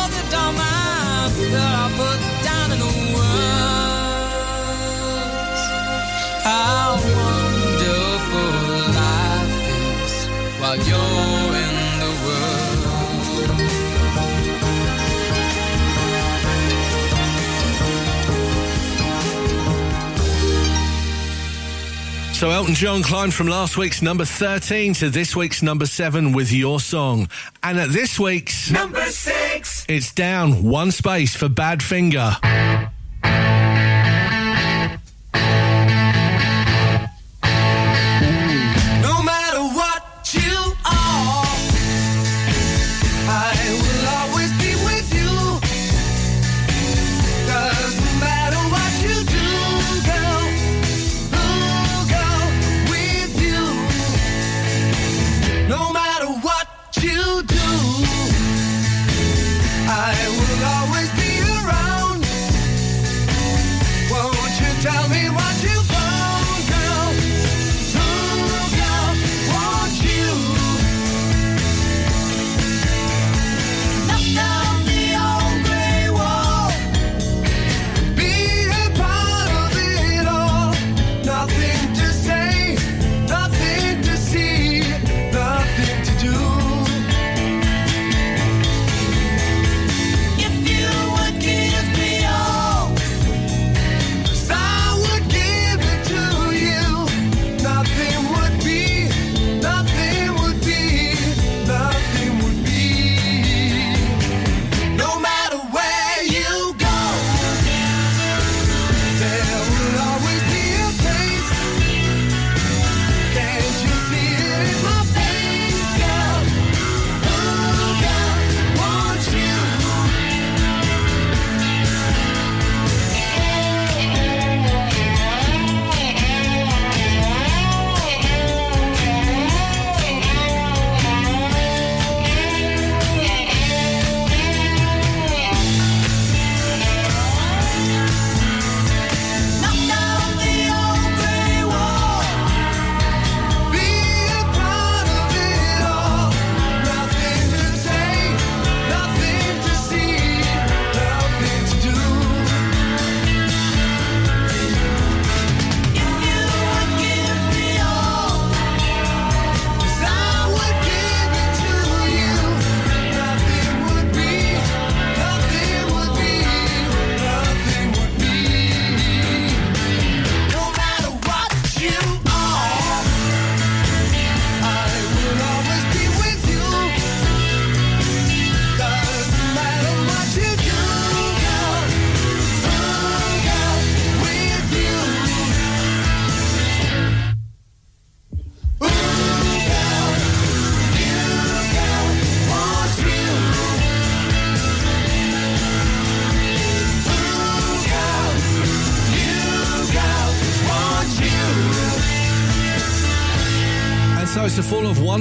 that 1.49 1.73
I 1.83 1.87
put 2.01 2.19
down 2.47 2.67
in 2.75 2.79
words 3.15 4.41
how 6.43 6.87
wonderful 7.19 8.53
life 9.01 9.57
is 10.03 10.13
while 10.59 10.79
you're 10.87 11.50
So 22.41 22.49
Elton 22.49 22.73
John 22.73 23.03
climbed 23.03 23.35
from 23.35 23.45
last 23.45 23.77
week's 23.77 24.01
number 24.01 24.25
13 24.25 24.95
to 24.95 25.11
this 25.11 25.35
week's 25.35 25.61
number 25.61 25.85
7 25.85 26.33
with 26.33 26.51
your 26.51 26.79
song. 26.79 27.29
And 27.61 27.79
at 27.79 27.89
this 27.89 28.19
week's 28.19 28.71
Number 28.71 29.05
six. 29.05 29.85
it's 29.87 30.11
down 30.11 30.63
one 30.63 30.89
space 30.89 31.35
for 31.35 31.49
Badfinger. 31.49 32.90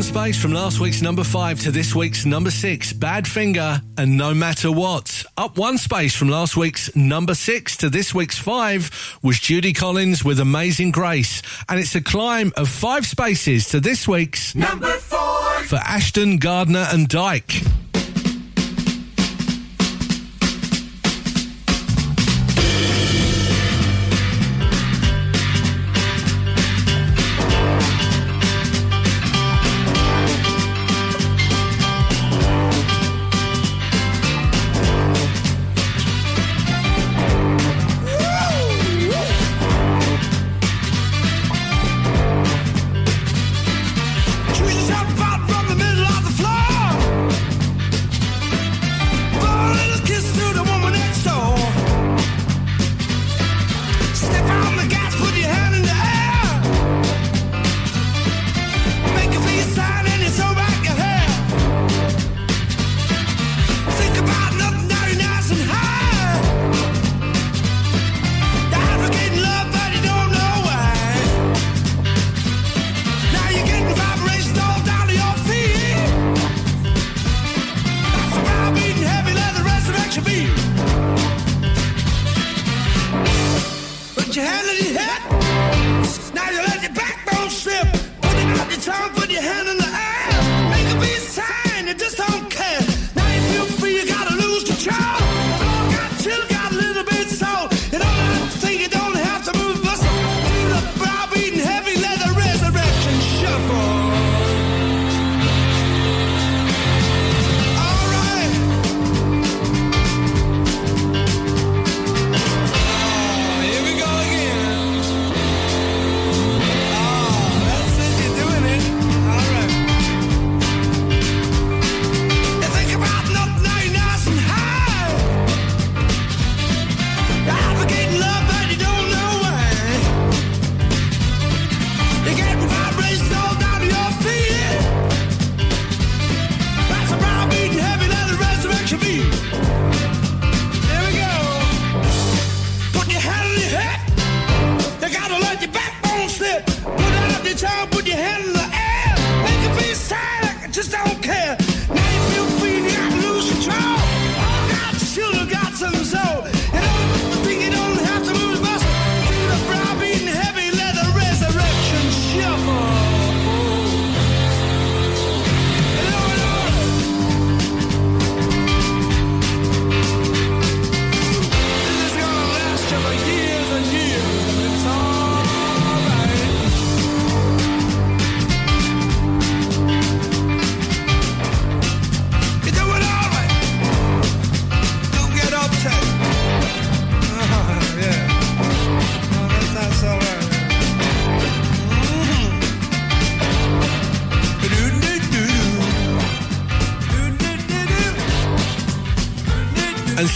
one 0.01 0.05
space 0.07 0.41
from 0.41 0.55
last 0.55 0.81
week's 0.81 1.03
number 1.03 1.23
five 1.23 1.61
to 1.61 1.71
this 1.71 1.95
week's 1.95 2.25
number 2.25 2.51
six. 2.51 2.91
Badfinger 2.91 3.83
and 3.99 4.17
No 4.17 4.33
Matter 4.33 4.73
What. 4.73 5.27
Up 5.37 5.59
one 5.59 5.77
space 5.77 6.17
from 6.17 6.31
last 6.31 6.57
week's 6.57 6.97
number 6.97 7.35
six 7.35 7.77
to 7.77 7.91
this 7.91 8.15
week's 8.15 8.39
five 8.39 8.91
was 9.23 9.39
Judy 9.39 9.75
Collins 9.75 10.25
with 10.25 10.41
Amazing 10.41 10.93
Grace. 10.93 11.43
And 11.69 11.79
it's 11.79 11.95
a 11.95 12.01
climb 12.01 12.51
of 12.57 12.71
five 12.71 13.05
spaces 13.05 13.69
to 13.69 13.81
this 13.81 14.09
week's 14.09 14.55
number 14.55 14.95
four 14.95 15.65
for 15.65 15.77
Ashton, 15.77 16.39
Gardner 16.39 16.87
and 16.91 17.07
Dyke. 17.07 17.61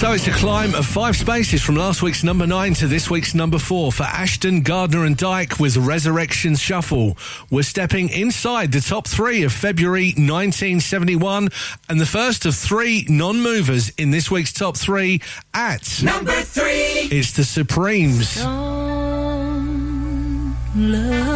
So 0.05 0.13
it's 0.13 0.29
a 0.29 0.33
climb 0.33 0.75
of 0.75 0.85
five 0.85 1.17
spaces 1.17 1.63
from 1.63 1.77
last 1.77 2.03
week's 2.03 2.23
number 2.23 2.47
nine 2.47 2.75
to 2.75 2.87
this 2.87 3.09
week's 3.09 3.35
number 3.35 3.59
four 3.59 3.91
for 3.91 4.03
Ashton, 4.03 4.61
Gardner, 4.61 5.07
and 5.07 5.17
Dyke 5.17 5.59
with 5.59 5.79
Resurrection 5.79 6.57
Shuffle. 6.57 7.17
We're 7.51 7.63
stepping 7.63 8.11
inside 8.11 8.71
the 8.71 8.83
top 8.83 9.09
three 9.09 9.45
of 9.45 9.53
February 9.55 10.09
1971 10.09 11.49
and 11.89 11.99
the 11.99 12.05
first 12.05 12.45
of 12.45 12.55
three 12.55 13.07
non 13.09 13.41
movers 13.41 13.89
in 13.97 14.11
this 14.11 14.31
week's 14.31 14.53
top 14.53 14.77
three 14.77 15.23
at 15.55 16.03
number 16.03 16.33
three. 16.43 17.09
It's 17.11 17.33
the 17.33 17.45
Supremes. 17.45 18.45
Love. 20.77 21.34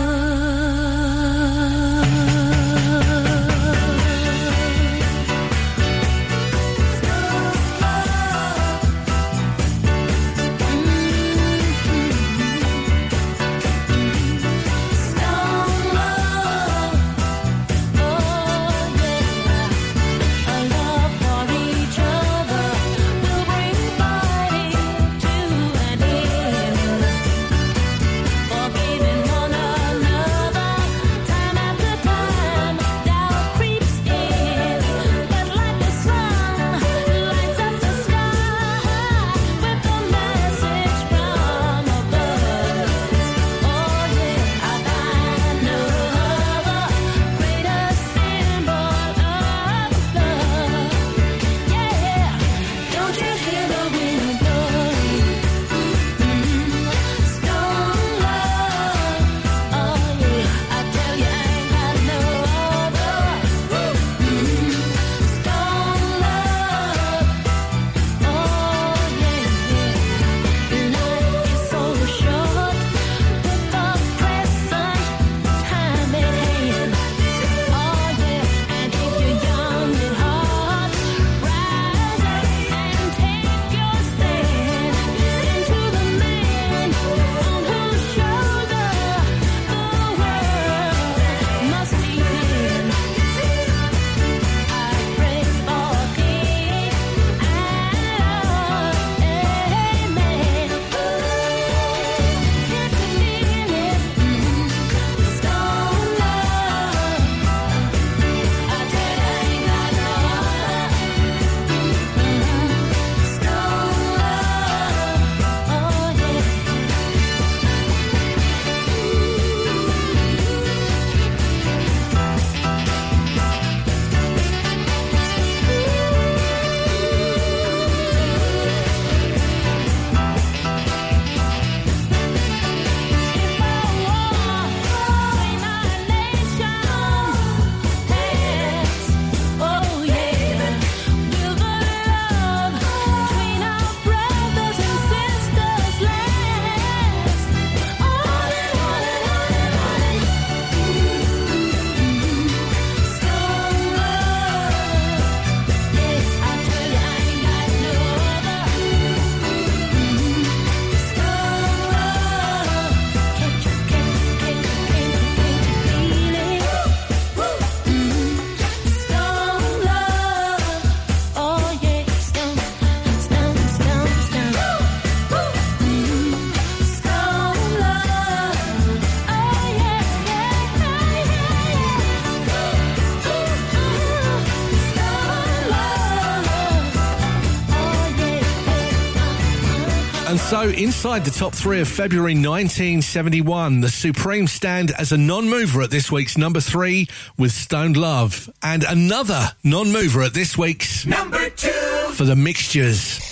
So, 190.68 190.74
inside 190.74 191.24
the 191.24 191.30
top 191.30 191.54
three 191.54 191.80
of 191.80 191.88
February 191.88 192.34
1971, 192.34 193.80
the 193.80 193.88
Supreme 193.88 194.46
stand 194.46 194.90
as 194.98 195.12
a 195.12 195.16
non 195.16 195.48
mover 195.48 195.80
at 195.80 195.90
this 195.90 196.12
week's 196.12 196.36
number 196.36 196.60
three 196.60 197.08
with 197.38 197.52
Stoned 197.52 197.96
Love. 197.96 198.50
And 198.62 198.84
another 198.84 199.52
non 199.64 199.92
mover 199.92 200.22
at 200.22 200.34
this 200.34 200.58
week's 200.58 201.06
Number 201.06 201.48
two. 201.50 201.70
for 202.12 202.24
the 202.24 202.36
mixtures. 202.36 203.27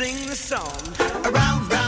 Sing 0.00 0.26
the 0.28 0.34
song. 0.34 0.80
Around, 1.26 1.79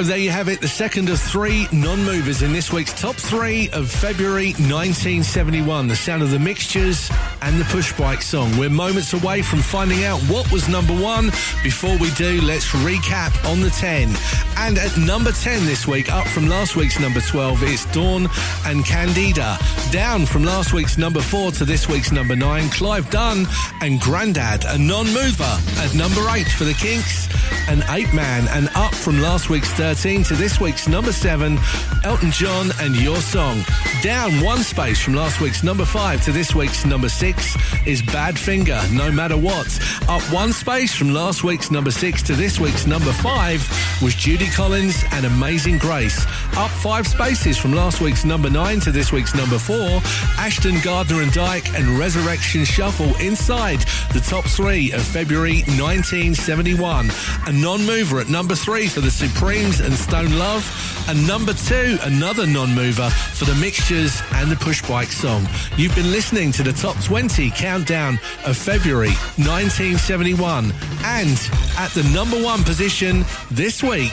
so 0.00 0.06
there 0.06 0.18
you 0.18 0.30
have 0.30 0.48
it, 0.48 0.60
the 0.60 0.68
second 0.68 1.10
of 1.10 1.20
three 1.20 1.66
non 1.72 2.02
movers 2.04 2.40
in 2.42 2.52
this 2.52 2.72
week's 2.72 2.92
top 2.98 3.16
three 3.16 3.68
of 3.70 3.90
February 3.90 4.52
1971. 4.52 5.88
The 5.88 5.96
sound 5.96 6.22
of 6.22 6.30
the 6.30 6.38
mixtures 6.38 7.10
and 7.42 7.60
the 7.60 7.64
push 7.66 7.92
bike 7.98 8.22
song. 8.22 8.56
We're 8.56 8.70
moments 8.70 9.12
away 9.12 9.42
from 9.42 9.58
finding 9.58 10.04
out 10.04 10.18
what 10.22 10.50
was 10.50 10.68
number 10.68 10.94
one. 10.94 11.26
Before 11.62 11.96
we 11.98 12.10
do, 12.12 12.40
let's 12.40 12.68
recap 12.68 13.32
on 13.50 13.60
the 13.60 13.70
10. 13.70 14.14
And 14.56 14.78
at 14.78 14.96
number 14.96 15.32
10 15.32 15.66
this 15.66 15.86
week, 15.86 16.10
up 16.10 16.26
from 16.28 16.48
last 16.48 16.76
week's 16.76 16.98
number 16.98 17.20
12, 17.20 17.62
it's 17.64 17.84
Dawn 17.92 18.28
and 18.66 18.84
Candida. 18.84 19.58
Down 19.90 20.24
from 20.24 20.44
last 20.44 20.72
week's 20.72 20.98
number 20.98 21.20
4 21.20 21.52
to 21.52 21.64
this 21.64 21.88
week's 21.88 22.12
number 22.12 22.36
9, 22.36 22.70
Clive 22.70 23.10
Dunn 23.10 23.46
and 23.82 24.00
Grandad, 24.00 24.64
a 24.64 24.78
non 24.78 25.06
mover. 25.12 25.58
At 25.78 25.94
number 25.94 26.22
8 26.30 26.46
for 26.48 26.64
the 26.64 26.74
Kinks, 26.74 27.28
an 27.70 27.82
Apeman. 27.82 28.48
And 28.50 28.68
up 28.74 28.94
from 28.94 29.20
last 29.20 29.48
week's 29.48 29.70
13 29.74 30.24
to 30.24 30.34
this 30.34 30.60
week's 30.60 30.88
number 30.88 31.12
7, 31.12 31.58
Elton 32.04 32.32
John 32.32 32.70
and 32.80 32.96
Your 32.96 33.18
Song. 33.18 33.62
Down 34.02 34.32
one 34.42 34.58
space 34.64 35.00
from 35.00 35.14
last 35.14 35.40
week's 35.40 35.62
number 35.62 35.84
5 35.84 36.24
to 36.24 36.32
this 36.32 36.54
week's 36.54 36.84
number 36.84 37.08
6 37.08 37.56
is 37.86 38.02
Badfinger, 38.02 38.92
No 38.92 39.12
Matter 39.12 39.36
What. 39.36 39.68
Up 40.08 40.22
one 40.32 40.52
space 40.52 40.92
from 40.92 41.10
last 41.10 41.44
week's 41.44 41.70
number 41.70 41.92
6 41.92 42.22
to 42.24 42.34
this 42.34 42.58
week's 42.58 42.86
number 42.86 43.12
5 43.12 44.00
was 44.02 44.14
Judy 44.16 44.48
Collins 44.48 45.04
and 45.12 45.24
Amazing 45.24 45.78
Grace. 45.78 46.26
Up 46.56 46.70
five 46.70 47.06
spaces 47.06 47.56
from 47.56 47.72
last 47.72 48.00
week's 48.00 48.24
number 48.24 48.50
9 48.50 48.80
to 48.80 48.92
this 48.92 49.12
week's 49.12 49.34
number 49.34 49.58
4, 49.58 49.76
Ashton 50.36 50.78
Gardner 50.82 51.22
and 51.22 51.32
Dyke 51.32 51.72
and 51.74 51.98
Resurrection 51.98 52.64
Shuffle 52.64 53.16
inside 53.16 53.80
the 54.12 54.20
top 54.20 54.44
three 54.44 54.92
of 54.92 55.00
February 55.02 55.62
1971. 55.78 57.10
A 57.46 57.52
non-mover 57.52 58.20
at 58.20 58.28
number 58.28 58.54
3 58.54 58.88
for 58.88 59.00
the 59.00 59.10
Supremes 59.10 59.80
and 59.80 59.94
Stone 59.94 60.38
Love. 60.38 60.66
And 61.08 61.26
number 61.26 61.54
2, 61.54 61.98
another 62.02 62.46
non-mover 62.46 63.08
for 63.10 63.44
the 63.46 63.54
Mixtures 63.54 64.20
and 64.34 64.50
the 64.50 64.56
Push 64.56 64.82
Bike 64.86 65.12
song. 65.12 65.48
You've 65.76 65.94
been 65.94 66.10
listening 66.12 66.52
to 66.52 66.62
the 66.62 66.72
top 66.72 67.02
20 67.02 67.50
countdown 67.50 68.18
of 68.44 68.56
February 68.56 69.14
1971. 69.38 70.72
And 71.04 71.50
at 71.78 71.90
the 71.92 72.08
number 72.12 72.36
1 72.42 72.64
position 72.64 73.24
this 73.50 73.82
week, 73.82 74.12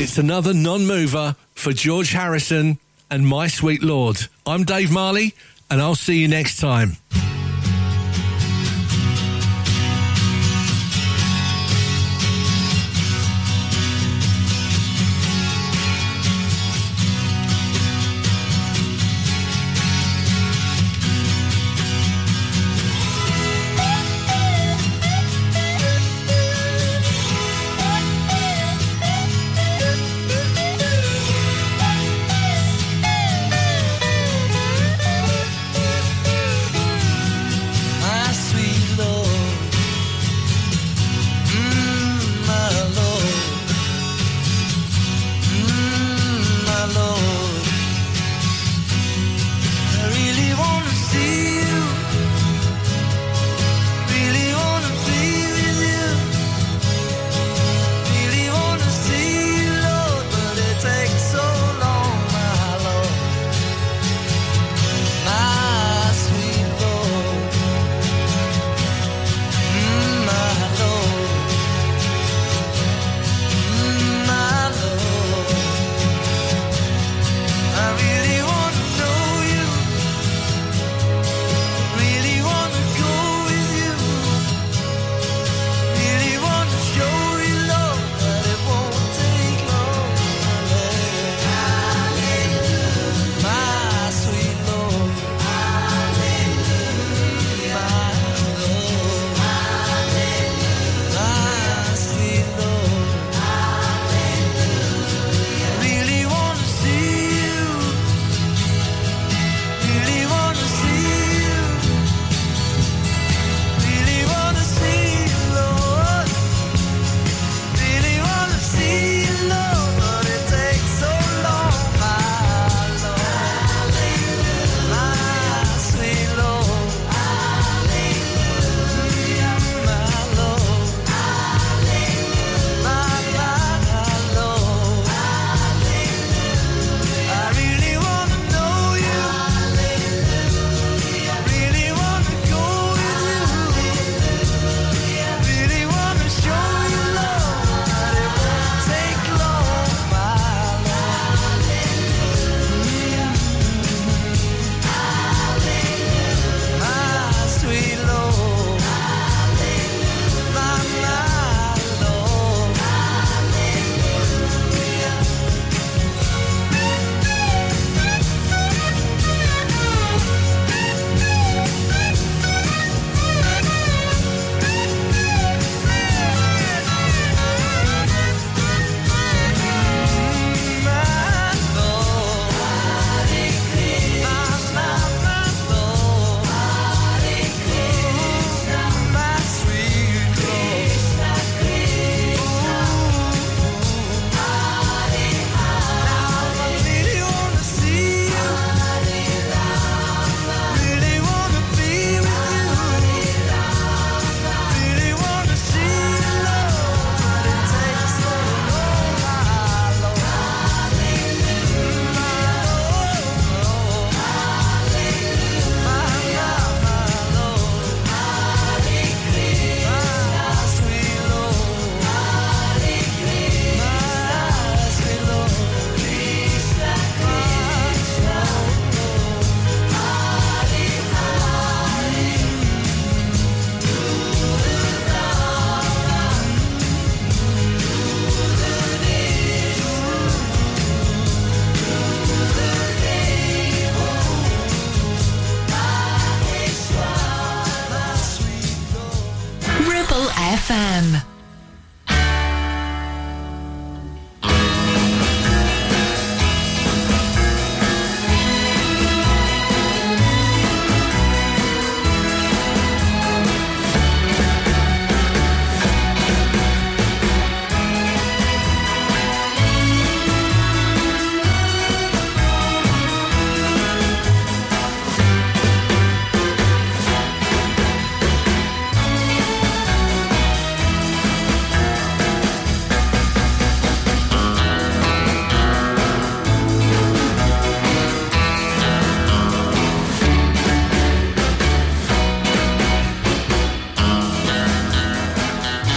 It's 0.00 0.16
another 0.16 0.54
non 0.54 0.86
mover 0.86 1.34
for 1.56 1.72
George 1.72 2.12
Harrison 2.12 2.78
and 3.10 3.26
My 3.26 3.48
Sweet 3.48 3.82
Lord. 3.82 4.28
I'm 4.46 4.62
Dave 4.62 4.92
Marley, 4.92 5.34
and 5.68 5.82
I'll 5.82 5.96
see 5.96 6.20
you 6.20 6.28
next 6.28 6.60
time. 6.60 6.98